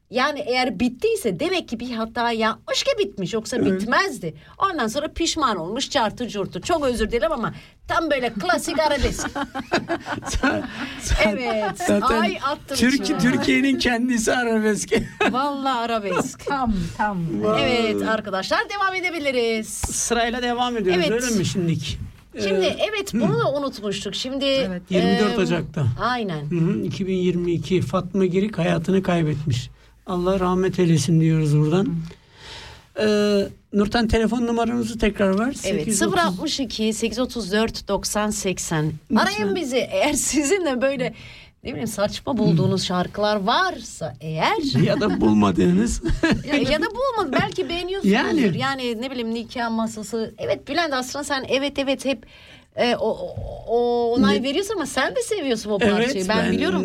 [0.10, 4.34] Yani eğer bittiyse demek ki bir hata yapmış ki bitmiş yoksa bitmezdi.
[4.58, 6.62] Ondan sonra pişman olmuş çartı curtu.
[6.62, 7.54] Çok özür dilerim ama
[7.88, 9.30] tam böyle klasik arabesk.
[11.26, 11.78] evet.
[11.88, 13.20] Zaten Ay attım Türkiye.
[13.20, 14.94] Türkiye'nin kendisi arabesk.
[15.32, 16.46] Vallahi arabesk.
[16.46, 17.18] Tam tam.
[17.60, 19.68] evet arkadaşlar devam edebiliriz.
[19.70, 21.24] Sırayla devam ediyoruz Evet.
[21.24, 22.00] öyle mi şimdilik?
[22.44, 24.16] Şimdi Ee, evet bunu da unutmuştuk.
[24.16, 24.82] Şimdi Evet.
[24.90, 25.86] 24 e, Ocak'ta.
[26.00, 26.52] Aynen.
[26.52, 29.70] Hı hı, 2022 Fatma Girik hayatını kaybetmiş.
[30.10, 31.96] Allah rahmet eylesin diyoruz buradan.
[33.00, 35.56] Ee, Nurten telefon numaranızı tekrar ver.
[35.66, 38.94] Evet 830 062 834 90 80.
[39.16, 41.14] Arayın bizi eğer sizin de böyle
[41.64, 46.02] ne bileyim saçma bulduğunuz şarkılar varsa eğer ya da bulmadığınız.
[46.48, 48.18] ya, ya da bulmadı belki beğeniyorsunuzdur.
[48.18, 48.58] Yani.
[48.58, 49.02] Yani.
[49.02, 50.34] ne bileyim nikah masası.
[50.38, 52.26] Evet Bülent aslında sen evet evet hep
[52.76, 53.18] e, o,
[53.68, 56.12] o, onay Ne- veriyorsun ama sen de seviyorsun o parçayı.
[56.16, 56.84] evet ben, biliyorum.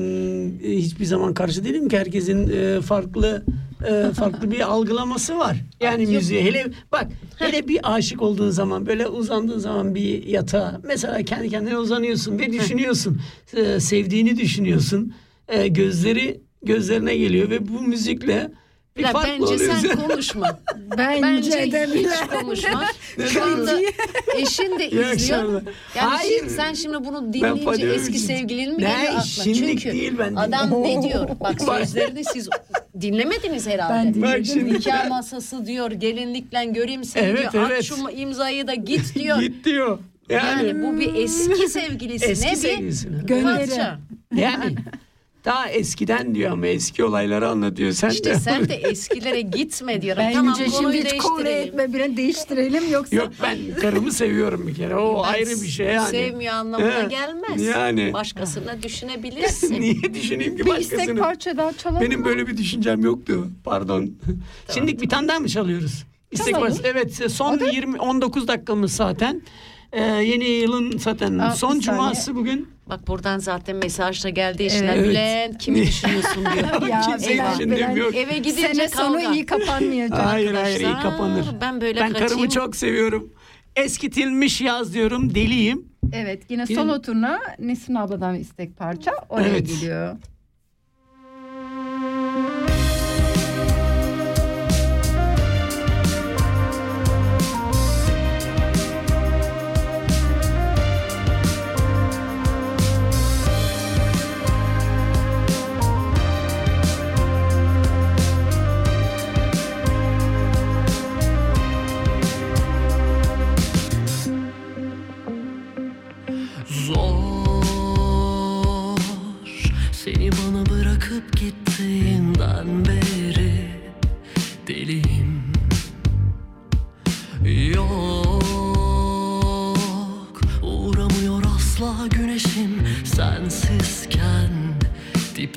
[0.65, 3.45] e, Hiçbir zaman karşı değilim ki herkesin e, farklı
[3.89, 5.57] e, farklı bir algılaması var.
[5.81, 7.07] Yani müziğe hele bak
[7.39, 12.53] hele bir aşık olduğun zaman böyle uzandığın zaman bir yatağa mesela kendi kendine uzanıyorsun ve
[12.53, 13.21] düşünüyorsun.
[13.57, 15.15] E, sevdiğini düşünüyorsun.
[15.49, 18.51] E, gözleri gözlerine geliyor ve bu müzikle
[18.97, 19.89] bir farklı bence oluyorsun.
[19.89, 20.59] sen konuşma.
[20.99, 22.85] Bence, Bence de hiç konuşma.
[23.29, 23.81] Şu anda
[24.37, 25.63] eşin de izliyor.
[25.97, 26.39] Yani Hayır.
[26.39, 29.23] şimdi sen şimdi bunu dinleyince eski sevgilin mi geliyor aklına?
[29.23, 31.29] şimdilik Çünkü değil ben adam ne diyor?
[31.41, 32.49] Bak sözlerini siz
[33.01, 33.95] dinlemediniz herhalde.
[33.95, 34.23] Ben dinledim.
[34.41, 34.75] Bak şimdi.
[34.75, 37.67] Nikah masası diyor, gelinlikle göreyim seni Evet, diyor.
[37.71, 37.79] evet.
[37.79, 39.41] At şu imzayı da git diyor.
[39.41, 39.99] Git diyor.
[40.29, 43.43] Yani, Yani bu bir eski sevgilisine eski bir sevgilisine.
[43.43, 43.99] parça.
[44.37, 44.75] Yani
[45.45, 47.93] daha eskiden diyor ama eski olayları anlatıyor.
[47.93, 48.35] Sen İşte de.
[48.39, 50.23] sen de eskilere gitme diyorum.
[50.23, 50.67] Bence tamam şimdi
[51.05, 51.69] hiç konu değiştirelim.
[51.81, 53.17] etme bile değiştirelim yoksa.
[53.17, 54.97] Yok ben karımı seviyorum bir kere.
[54.97, 56.09] O Ben ayrı bir şey yani.
[56.09, 57.63] Sevmiyor anlamına He, gelmez.
[57.63, 58.13] Yani.
[58.13, 59.81] Başkasına düşünebilirsin.
[59.81, 61.21] Niye düşüneyim ki bir istek başkasını?
[61.21, 62.27] parça daha çalalım Benim mı?
[62.27, 63.49] böyle bir düşüncem yoktu.
[63.65, 64.11] Pardon.
[64.75, 66.05] Şimdi bir tane daha mı çalıyoruz?
[66.31, 66.83] İstek parçası.
[66.85, 69.43] Evet son 20 19 dakikamız zaten.
[69.95, 72.69] Ee, yeni yılın zaten Aa, son cuması bugün.
[72.89, 74.93] Bak buradan zaten mesaj da geldi eşine.
[74.95, 75.09] Evet.
[75.09, 76.89] Bülent kimi düşünüyorsun diyor.
[76.89, 77.97] Ya, Kimseyi Bülent.
[77.97, 78.15] yok.
[78.17, 79.33] Eve gidince Sene sonu kavga.
[79.33, 80.19] iyi kapanmayacak.
[80.27, 81.45] Hayır hayır iyi kapanır.
[81.61, 82.29] ben böyle ben kaçayım.
[82.29, 83.33] karımı çok seviyorum.
[83.77, 85.35] Eskitilmiş yaz diyorum.
[85.35, 85.85] Deliyim.
[86.13, 89.67] Evet yine Yine- solo turna Nesrin abladan istek parça oraya Evet.
[89.67, 90.17] geliyor.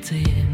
[0.10, 0.47] dear.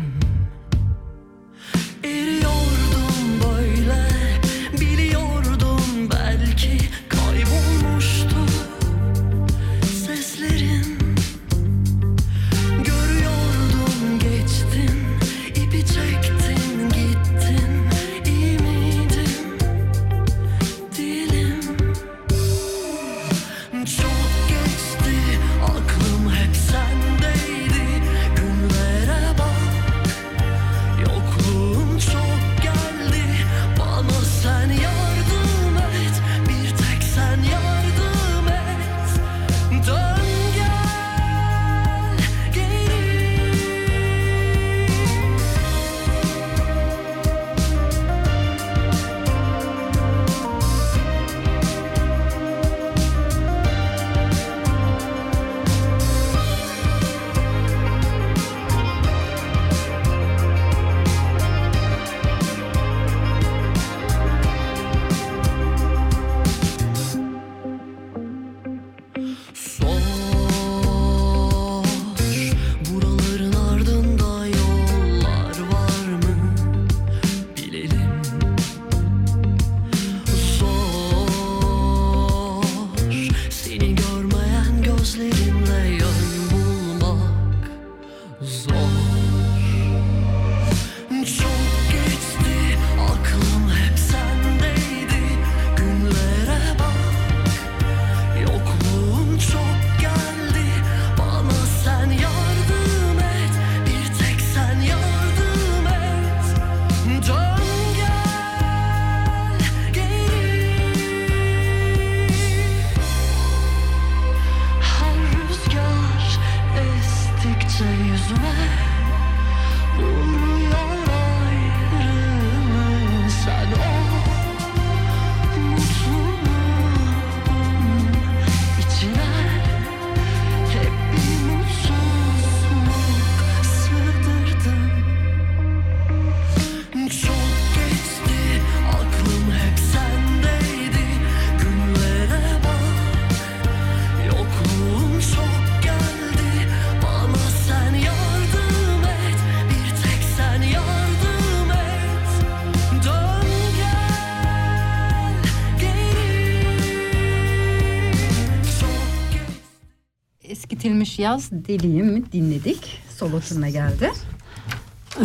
[161.24, 163.02] Yaz deliyim dinledik.
[163.18, 164.12] Solo turuna geldi.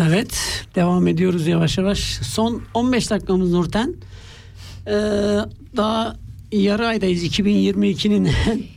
[0.08, 1.98] Evet devam ediyoruz yavaş yavaş.
[2.22, 3.94] Son 15 dakikamız Nurten.
[4.86, 4.90] Ee,
[5.76, 6.16] daha
[6.52, 8.30] yarı aydayız 2022'nin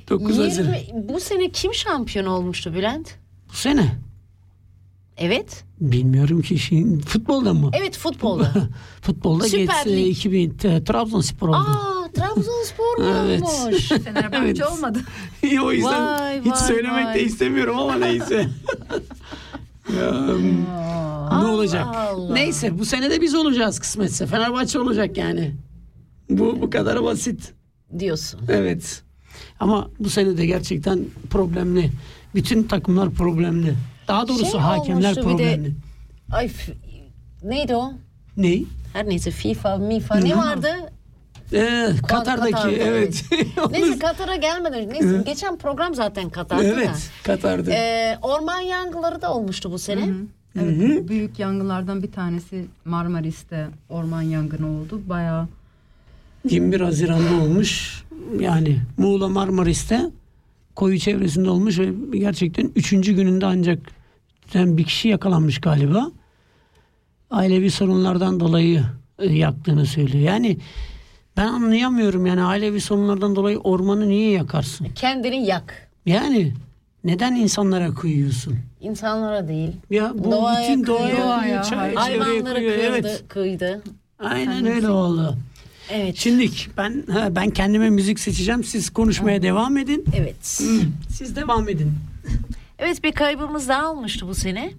[0.09, 0.73] 9 Haziran.
[0.73, 3.07] 20 bu sene kim şampiyon olmuştu Bülent?
[3.51, 3.95] Bu sene.
[5.21, 5.63] Evet.
[5.81, 7.71] Bilmiyorum ki şimdi futbolda mı?
[7.73, 8.51] Evet futbolda.
[9.01, 10.07] Futbolda Süper geçse Lig.
[10.17, 11.57] 2000 t- Trabzonspor oldu.
[11.57, 13.41] Aa Trabzonspor mu Evet.
[13.43, 13.87] olmuş?
[13.89, 14.61] Fenerbahçe Evet.
[14.71, 14.99] olmadı.
[15.63, 17.15] o yüzden Vay, hiç vay, söylemek vay.
[17.15, 18.47] de istemiyorum ama neyse.
[19.99, 20.11] Ya,
[21.39, 21.85] ne olacak?
[21.95, 22.33] Allah.
[22.33, 24.27] Neyse bu sene de biz olacağız kısmetse.
[24.27, 25.55] Fenerbahçe olacak yani.
[26.29, 27.53] Bu bu kadar basit.
[27.99, 28.39] Diyorsun.
[28.49, 29.03] Evet.
[29.59, 30.99] Ama bu sene de gerçekten
[31.29, 31.91] problemli.
[32.35, 33.73] Bütün takımlar problemli.
[34.11, 35.71] Daha doğrusu Şey hakemler bir de- problemli.
[36.31, 36.73] Ay f-
[37.43, 37.93] neydi o?
[38.37, 38.65] Ney?
[38.93, 40.67] Her neyse FIFA, MIFA ne vardı?
[41.53, 43.23] Ee, Katar'daki Katar'da, evet.
[43.71, 46.67] Neyse Katar'a gelmeden neyse geçen program zaten Katar'da da.
[46.67, 47.71] evet, Katar'da.
[47.73, 50.09] Ee, orman yangınları da olmuştu bu sene.
[50.61, 55.01] Evet, büyük yangınlardan bir tanesi Marmaris'te orman yangını oldu.
[55.09, 55.47] Bayağı
[56.49, 58.03] 21 Haziran'da olmuş.
[58.39, 60.01] Yani Muğla Marmaris'te
[60.75, 63.79] koyu çevresinde olmuş ve gerçekten üçüncü gününde ancak
[64.53, 66.11] yani bir kişi yakalanmış galiba.
[67.31, 68.83] Ailevi sorunlardan dolayı
[69.19, 70.23] e, yaktığını söylüyor.
[70.23, 70.57] Yani
[71.37, 74.87] ben anlayamıyorum yani ailevi sorunlardan dolayı ormanı niye yakarsın?
[74.95, 75.89] Kendini yak.
[76.05, 76.53] Yani
[77.03, 78.55] neden insanlara kıyıyorsun?
[78.81, 79.71] İnsanlara değil.
[79.89, 82.75] Ya bu Doğaya bütün doğaya, çay- çevreye Hayvanları kıyıyor.
[82.77, 83.23] Evet.
[83.27, 83.81] kıydı.
[84.19, 85.37] Aynen öyle oldu.
[85.91, 86.15] Evet.
[86.17, 88.63] Şimdilik ben ben kendime müzik seçeceğim.
[88.63, 90.05] Siz konuşmaya devam edin.
[90.15, 90.35] Evet.
[91.09, 91.91] Siz devam edin.
[92.81, 94.71] Evet bir kaybımız daha olmuştu bu sene.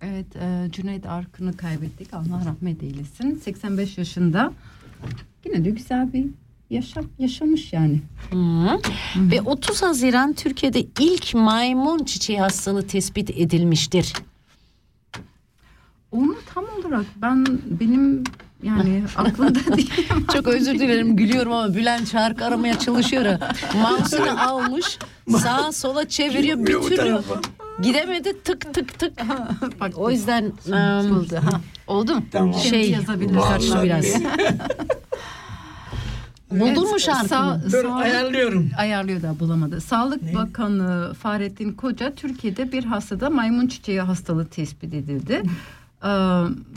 [0.00, 2.14] evet e, Cüneyt Arkın'ı kaybettik.
[2.14, 3.34] Allah rahmet eylesin.
[3.34, 4.52] 85 yaşında.
[5.44, 6.26] Yine de güzel bir
[6.70, 8.00] yaşam yaşamış yani.
[8.30, 8.80] Hı.
[9.16, 14.12] Ve 30 Haziran Türkiye'de ilk maymun çiçeği hastalığı tespit edilmiştir.
[16.12, 17.46] Onu tam olarak ben
[17.80, 18.24] benim
[18.64, 19.92] yani aklımda değil.
[20.32, 23.38] Çok özür dilerim gülüyorum ama Bülent şarkı aramaya çalışıyor.
[23.74, 24.98] Mouse'unu almış
[25.42, 27.22] sağa sola çeviriyor bir Gitmiyor türlü
[27.82, 29.12] gidemedi tık tık tık.
[29.80, 31.36] Bak O yüzden ım, buldu.
[31.50, 32.22] Ha, oldu mu?
[32.32, 32.54] Tamam.
[32.54, 34.04] Şey, Vallahi biraz.
[36.50, 37.28] Buldun mu şarkını?
[37.28, 38.70] Sağ, Dur sağlık- ayarlıyorum.
[38.78, 39.80] ayarlıyor da bulamadı.
[39.80, 45.42] Sağlık Bakanı Fahrettin Koca Türkiye'de bir hastada maymun çiçeği hastalığı tespit edildi.
[46.04, 46.08] Ee,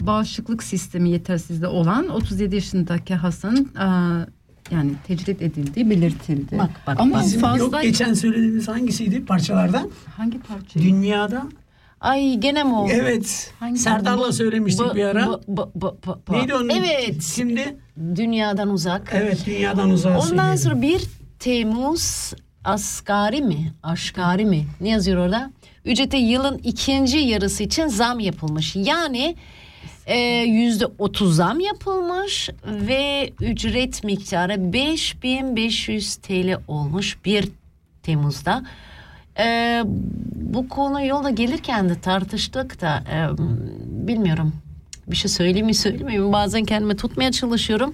[0.06, 3.86] bağışıklık sistemi yetersizliği olan 37 yaşındaki hastanın e,
[4.72, 6.58] yani tecrit edildiği belirtildi.
[6.58, 7.24] Bak, bak, Ama bak.
[7.26, 9.90] Bizim fazla yok geçen söylediğimiz hangisiydi parçalardan?
[10.18, 10.80] hangi parça?
[10.80, 11.44] Dünyada.
[12.02, 12.88] Ay gene mi o?
[12.92, 13.54] Evet.
[13.60, 15.28] Hangi- Serdar'la söylemiştik Bu- bir ara.
[15.28, 16.34] bu- bu- bu- bu- bu.
[16.34, 16.70] Neydi onun?
[16.70, 17.24] Evet.
[17.36, 17.78] Şimdi
[18.16, 19.12] Dünyadan uzak.
[19.14, 21.02] evet dünyadan uzağa Ondan sonra 1
[21.40, 23.74] Temmuz asgari mi?
[23.84, 24.66] Aşgari mi?
[24.82, 25.52] Ne yazıyor orada?
[25.88, 28.76] Ücrete yılın ikinci yarısı için zam yapılmış.
[28.76, 29.36] Yani
[30.06, 30.18] e,
[30.48, 37.50] yüzde otuz zam yapılmış ve ücret miktarı 5500 TL olmuş 1
[38.04, 38.64] Temmuz'da.
[39.40, 39.82] E,
[40.36, 43.38] bu konu yolda gelirken de tartıştık da e,
[44.08, 44.54] bilmiyorum
[45.08, 47.94] bir şey söyleyeyim mi söylemeyeyim mi bazen kendime tutmaya çalışıyorum.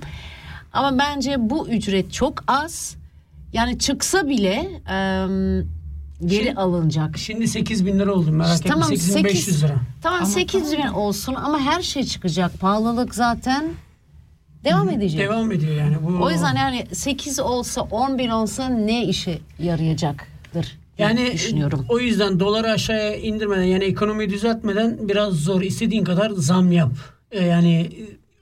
[0.74, 2.96] Ama bence bu ücret çok az.
[3.54, 5.28] Yani çıksa bile e,
[6.26, 7.18] geri Şimdi- alınacak.
[7.18, 9.76] Şimdi 8 bin lira oldu merak etme Tamam, 8500 sekiz- lira.
[10.02, 12.60] Tamam 8 bin olsun ama her şey çıkacak.
[12.60, 13.66] Pahalılık zaten
[14.64, 15.20] devam edecek.
[15.20, 15.96] Devam ediyor yani.
[16.08, 21.86] Bu, O yüzden yani 8 olsa 10 bin olsa ne işe yarayacaktır yani düşünüyorum.
[21.90, 25.62] o yüzden doları aşağıya indirmeden yani ekonomiyi düzeltmeden biraz zor.
[25.62, 26.92] İstediğin kadar zam yap.
[27.32, 27.92] Ee, yani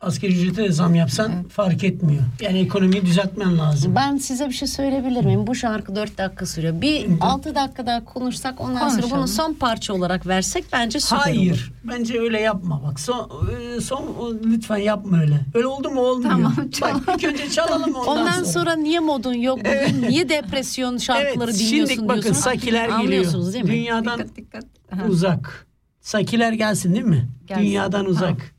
[0.01, 2.23] asgari ücrete de zam yapsan fark etmiyor.
[2.41, 3.95] Yani ekonomiyi düzeltmen lazım.
[3.95, 5.47] Ben size bir şey söyleyebilir miyim?
[5.47, 6.81] Bu şarkı 4 dakika sürüyor.
[6.81, 9.17] Bir 6 dakika daha konuşsak ondan sonra Konuşalım.
[9.17, 11.23] bunu son parça olarak versek bence süper olur.
[11.25, 11.71] Hayır.
[11.83, 12.81] Bence öyle yapma.
[12.83, 13.31] Bak son,
[13.77, 14.03] e, son
[14.45, 15.39] lütfen yapma öyle.
[15.53, 16.31] Öyle oldu mu olmuyor.
[16.31, 20.01] Tamam, Bak ilk önce çalalım ondan, Ondan sonra niye modun yok bugün?
[20.01, 22.43] Niye depresyon şarkıları Evet, dinliyorsun şimdi bakın diyorsunuz?
[22.43, 22.99] Sakiler geliyor.
[22.99, 23.71] Anlıyorsunuz değil mi?
[23.71, 24.63] Dünyadan Dikkat dikkat.
[25.09, 25.67] Uzak.
[26.01, 27.29] Sakiler gelsin değil mi?
[27.47, 27.63] Gelsin.
[27.63, 28.55] Dünyadan uzak.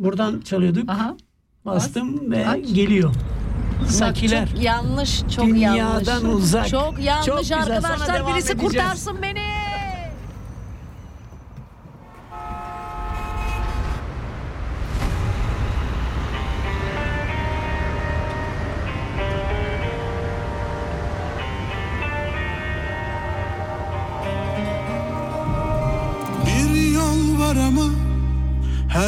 [0.00, 0.90] Buradan çalıyorduk.
[0.90, 1.16] Aha.
[1.64, 2.60] Bastım ve Aç.
[2.74, 3.14] geliyor.
[3.88, 4.48] Sakiler.
[4.48, 5.74] Çok yanlış, çok Dünyadan
[6.20, 6.34] yanlış.
[6.34, 6.68] uzak.
[6.68, 8.14] Çok yanlış Çok güzel, sana arkadaşlar.
[8.18, 8.72] devam Birisi edeceğiz.
[8.72, 9.59] kurtarsın beni.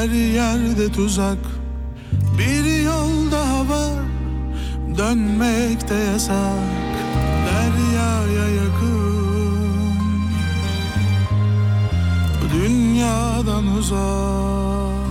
[0.03, 1.39] Her yerde tuzak
[2.39, 4.03] Bir yol daha var.
[4.99, 6.59] Dönmek de yasak
[7.47, 9.95] Deryaya yakın.
[12.55, 15.07] Dünyadan uzak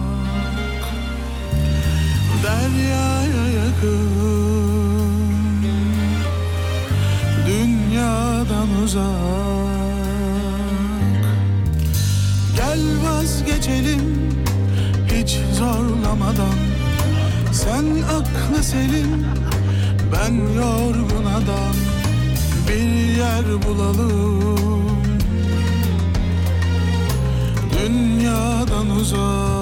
[2.43, 4.11] Deryaya yakın.
[7.47, 9.01] Dünyadan uzak.
[12.55, 14.20] Gel vazgeçelim
[15.21, 16.57] hiç zorlamadan.
[17.53, 17.85] Sen
[18.17, 19.25] aklı selim
[20.13, 21.75] ben yorgun adam.
[22.67, 24.91] Bir yer bulalım.
[27.73, 29.61] Dünyadan uzak.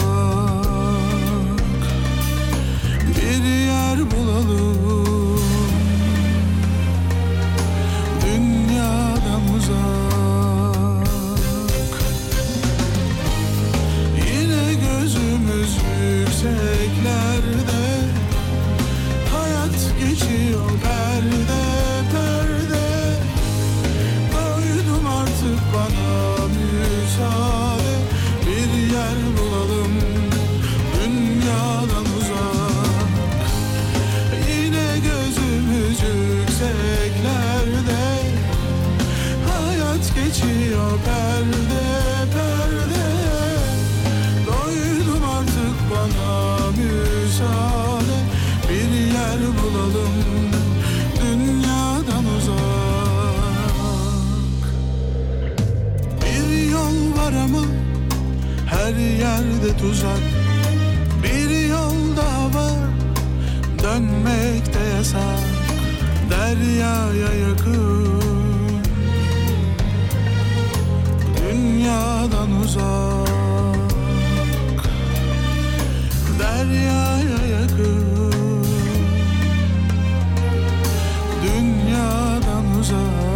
[3.18, 5.40] Bir yer bulalım.
[8.26, 10.19] Dünyadan uzak
[15.50, 15.76] gözümüz
[16.20, 17.82] yükseklerde
[19.32, 21.59] Hayat geçiyor perde
[59.80, 60.24] tuzak.
[61.24, 62.90] Bir yol daha var.
[63.84, 65.44] Dönmek de yasak.
[66.30, 68.22] Deryaya yakın.
[71.38, 73.30] Dünyadan uzak.
[76.40, 78.66] Deryaya yakın.
[81.44, 83.29] Dünyadan uzak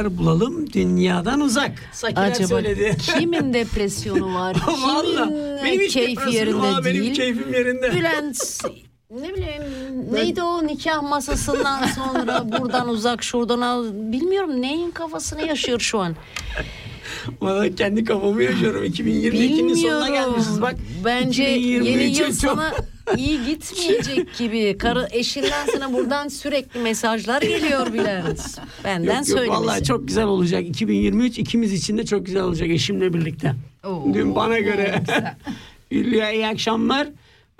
[0.00, 1.72] yer bulalım dünyadan uzak.
[1.92, 2.96] Sakiler Acaba söyledi.
[3.18, 4.56] kimin depresyonu var?
[4.82, 7.14] Valla kimin benim hiç keyfi yerinde var, benim değil?
[7.14, 7.92] keyfim yerinde.
[7.92, 8.38] Bülent
[9.10, 9.62] ne bileyim
[10.12, 16.16] neydi o nikah masasından sonra buradan uzak şuradan al bilmiyorum neyin kafasını yaşıyor şu an.
[17.40, 18.84] Valla kendi kafamı yaşıyorum.
[18.84, 20.74] 2022'nin sonuna gelmişiz bak.
[21.04, 22.72] Bence yeni 2023'e yıl çok- sana
[23.16, 24.78] iyi gitmeyecek gibi.
[24.78, 28.58] Karı eşinden sana buradan sürekli mesajlar geliyor Bülent.
[28.84, 30.66] Benden Yok vallahi çok güzel olacak.
[30.66, 33.54] 2023 ikimiz için de çok güzel olacak eşimle birlikte.
[33.84, 35.02] Oo, Dün bana göre.
[35.90, 37.08] Hülya iyi akşamlar.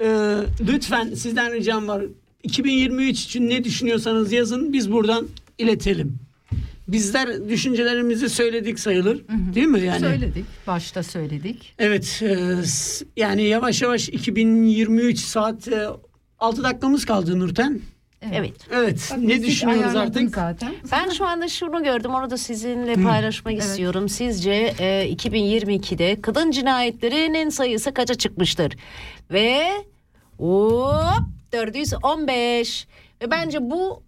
[0.03, 0.36] Ee,
[0.68, 2.03] lütfen sizden ricam var.
[2.42, 5.26] 2023 için ne düşünüyorsanız yazın biz buradan
[5.59, 6.18] iletelim.
[6.93, 9.24] Bizler düşüncelerimizi söyledik sayılır.
[9.55, 10.01] Değil mi yani?
[10.01, 10.45] Söyledik.
[10.66, 11.74] Başta söyledik.
[11.78, 12.22] Evet.
[12.22, 12.57] e,
[13.16, 15.88] yani yavaş yavaş 2023 saat e,
[16.38, 17.80] 6 dakikamız kaldı Nurten.
[18.32, 18.55] Evet.
[18.72, 19.09] Evet.
[19.12, 20.34] Bak, ne düşünüyoruz artık?
[20.34, 20.72] zaten.
[20.93, 24.09] Ben şu anda şunu gördüm onu da sizinle paylaşmak istiyorum.
[24.09, 28.76] Sizce e, 2022'de kadın cinayetlerinin sayısı kaça çıkmıştır?
[29.30, 29.70] Ve
[30.38, 31.22] hop
[31.53, 32.86] 415.
[33.22, 34.03] Ve bence bu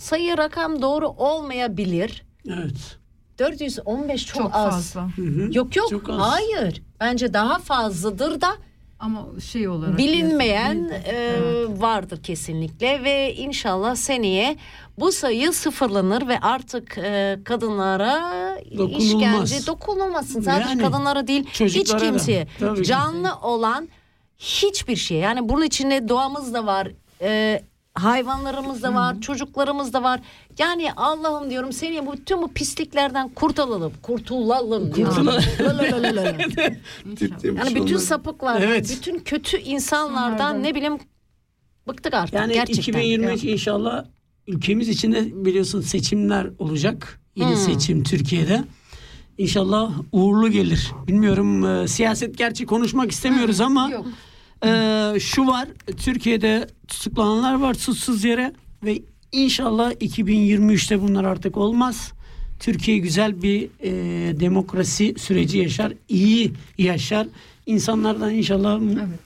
[0.00, 2.24] sayı rakam doğru olmayabilir.
[2.48, 2.98] Evet.
[3.38, 4.74] 415 çok, Çok az.
[4.74, 5.08] fazla.
[5.16, 5.48] Hı hı.
[5.52, 6.16] Yok yok Çok az.
[6.18, 6.82] hayır.
[7.00, 8.48] Bence daha fazladır da
[8.98, 10.94] Ama şey olarak bilinmeyen yazıldı.
[10.94, 11.82] e, Evet.
[11.82, 14.56] vardır kesinlikle ve inşallah seneye
[14.98, 18.32] bu sayı sıfırlanır ve artık e, kadınlara
[18.78, 19.52] Dokunulmaz.
[19.52, 20.40] işkence dokunulmasın.
[20.40, 21.96] Sadece Yani kadınlara değil hiç da.
[21.96, 22.46] kimseye.
[22.82, 23.88] Canlı olan
[24.38, 26.88] hiçbir şey yani bunun içinde doğamız da var.
[27.22, 27.62] E,
[27.94, 30.20] hayvanlarımız da var, çocuklarımız da var.
[30.58, 34.94] Yani Allah'ım diyorum seni bu tüm bu pisliklerden kurtulalım, kurtulalım.
[34.94, 35.26] diyorum.
[35.60, 36.20] Lalalala.
[37.44, 38.96] yani bütün sapıklardan, Evet.
[38.98, 40.98] bütün kötü insanlardan ne bileyim
[41.88, 42.82] bıktık artık Yani gerçekten.
[42.82, 44.04] 2023 inşallah
[44.46, 47.20] ülkemiz içinde biliyorsun seçimler olacak.
[47.36, 47.56] Yeni Hmm.
[47.56, 48.64] seçim Türkiye'de.
[49.38, 50.92] İnşallah uğurlu gelir.
[51.06, 54.06] Bilmiyorum e, siyaset gerçi konuşmak istemiyoruz ama Yok.
[54.64, 55.68] E, şu var
[56.04, 58.52] Türkiye'de tutuklananlar var suçsuz yere
[58.84, 59.02] ve
[59.32, 62.12] inşallah 2023'te bunlar artık olmaz.
[62.60, 63.90] Türkiye güzel bir e,
[64.40, 67.26] demokrasi süreci yaşar, iyi yaşar.
[67.66, 68.80] İnsanlardan inşallah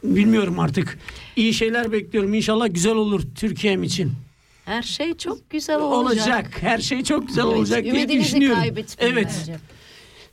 [0.05, 0.99] bilmiyorum artık
[1.37, 2.35] iyi şeyler bekliyorum.
[2.35, 4.13] İnşallah güzel olur Türkiye'm için.
[4.65, 6.27] Her şey çok güzel olacak.
[6.27, 6.63] Olacak.
[6.63, 8.63] Her şey çok güzel Evet, olacak diye Ümidinizi düşünüyorum.
[8.99, 9.41] Evet.
[9.41, 9.57] bence.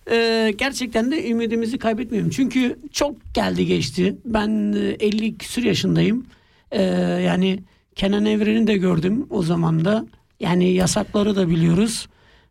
[0.10, 2.30] Ee, gerçekten de ümidimizi kaybetmiyorum.
[2.30, 4.16] Çünkü çok geldi geçti.
[4.26, 6.26] Ben e, 50 küsür yaşındayım.
[6.72, 6.82] Ee,
[7.26, 7.60] yani
[7.96, 10.06] Kenan Evren'i de gördüm o zaman da.
[10.40, 12.08] Yani yasakları da biliyoruz.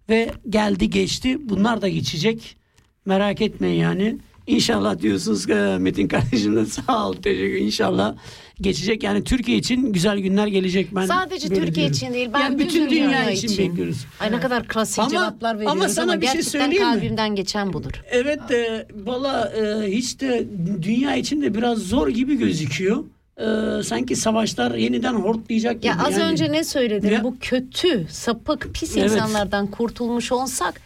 [0.09, 1.38] Ve geldi geçti.
[1.48, 2.57] Bunlar da geçecek.
[3.05, 4.18] Merak etmeyin yani.
[4.55, 8.14] İnşallah diyorsunuz ki Metin kardeşim de sağ ol teşekkür inşallah
[8.61, 9.03] geçecek.
[9.03, 10.94] Yani Türkiye için güzel günler gelecek.
[10.94, 11.92] Ben Sadece Türkiye diyorum.
[11.92, 13.70] için değil, ben Yani bütün dünya, dünya için, için.
[13.70, 14.07] bekliyoruz.
[14.20, 16.78] Ay ne kadar klasik Ama- cevaplar ama veriyoruz ama, sana bir şey söyleyeyim mi?
[17.01, 18.03] kalbimden geçen budur.
[18.11, 20.46] Evet de valla e, hiç de
[20.82, 23.05] dünya için de biraz zor gibi gözüküyor.
[23.40, 25.86] E, sanki savaşlar yeniden hortlayacak gibi.
[25.86, 26.32] Ya az yani.
[26.32, 27.12] önce ne söyledim?
[27.12, 29.11] Ya- Bu kötü, sapık, pis Evet.
[29.12, 30.80] insanlardan kurtulmuş olsak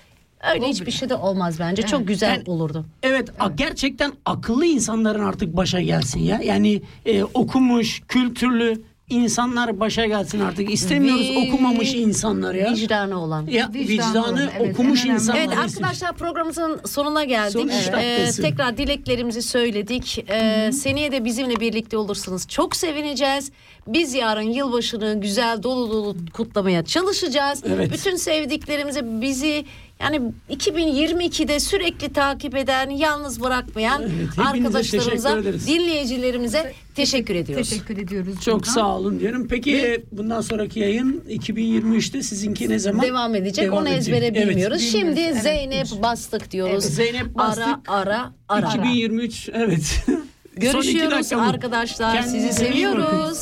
[0.53, 1.83] öyle hiçbir şey de olmaz bence.
[1.83, 2.85] Çok güzel Yani- olurdu.
[3.03, 6.41] Evet, a- gerçekten akıllı insanların artık başa gelsin ya.
[6.45, 10.71] Yani e, okumuş, kültürlü insanlar başa gelsin artık.
[10.71, 12.73] İstemiyoruz Vi- okumamış insanlar ya.
[12.73, 13.47] Vicdanı olan.
[13.47, 15.39] Ya Vicdanı vicdanı evet, okumuş önemli insanlar.
[15.41, 17.53] Evet arkadaşlar programımızın sonuna geldik.
[17.53, 20.25] Son Ee, tekrar dileklerimizi söyledik.
[20.31, 23.51] Ee, seneye de bizimle birlikte olursanız çok sevineceğiz.
[23.87, 27.63] Biz yarın yılbaşını güzel dolu dolu kutlamaya çalışacağız.
[27.67, 27.93] Evet.
[27.93, 29.65] Bütün sevdiklerimizi bizi
[30.05, 37.71] yani 2022'de sürekli takip eden, yalnız bırakmayan Evet, arkadaşlarımıza, teşekkür dinleyicilerimize teşekkür ediyoruz.
[37.71, 38.41] Teşekkür ediyoruz.
[38.45, 38.73] Çok buradan.
[38.73, 39.47] sağ olun diyorum.
[39.51, 43.03] Peki e, bundan sonraki yayın 2023'te sizinki ne zaman?
[43.03, 43.65] Devam edecek.
[43.65, 44.15] Devam Onu edecek.
[44.15, 44.49] ezbere Evet.
[44.49, 44.83] bilmiyoruz.
[44.83, 45.43] Şimdi Bilmiyoruz, evet.
[45.43, 46.73] Zeynep bastık diyoruz.
[46.85, 47.65] Evet, Zeynep bastık.
[47.65, 48.67] Ara ara ara.
[48.67, 50.07] 2023 evet.
[50.57, 52.15] Görüşüyoruz arkadaşlar.
[52.15, 53.03] Kendinize Sizi iyi bakın.
[53.03, 53.39] seviyoruz.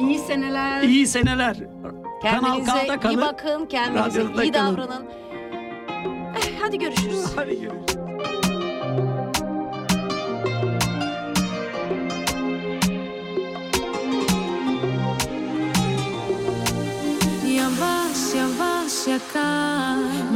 [0.00, 0.82] İyi seneler.
[0.82, 1.56] İyi seneler.
[2.22, 3.20] Kendinize Kanal K'da iyi kalın.
[3.20, 3.66] bakın.
[3.66, 4.76] Kendinize Radyoda iyi kalın.
[4.76, 5.04] davranın.
[6.66, 7.24] Hadi görüşürüz.
[7.36, 7.96] Hadi görüşürüz.
[17.56, 20.35] Yavaş yavaş yakar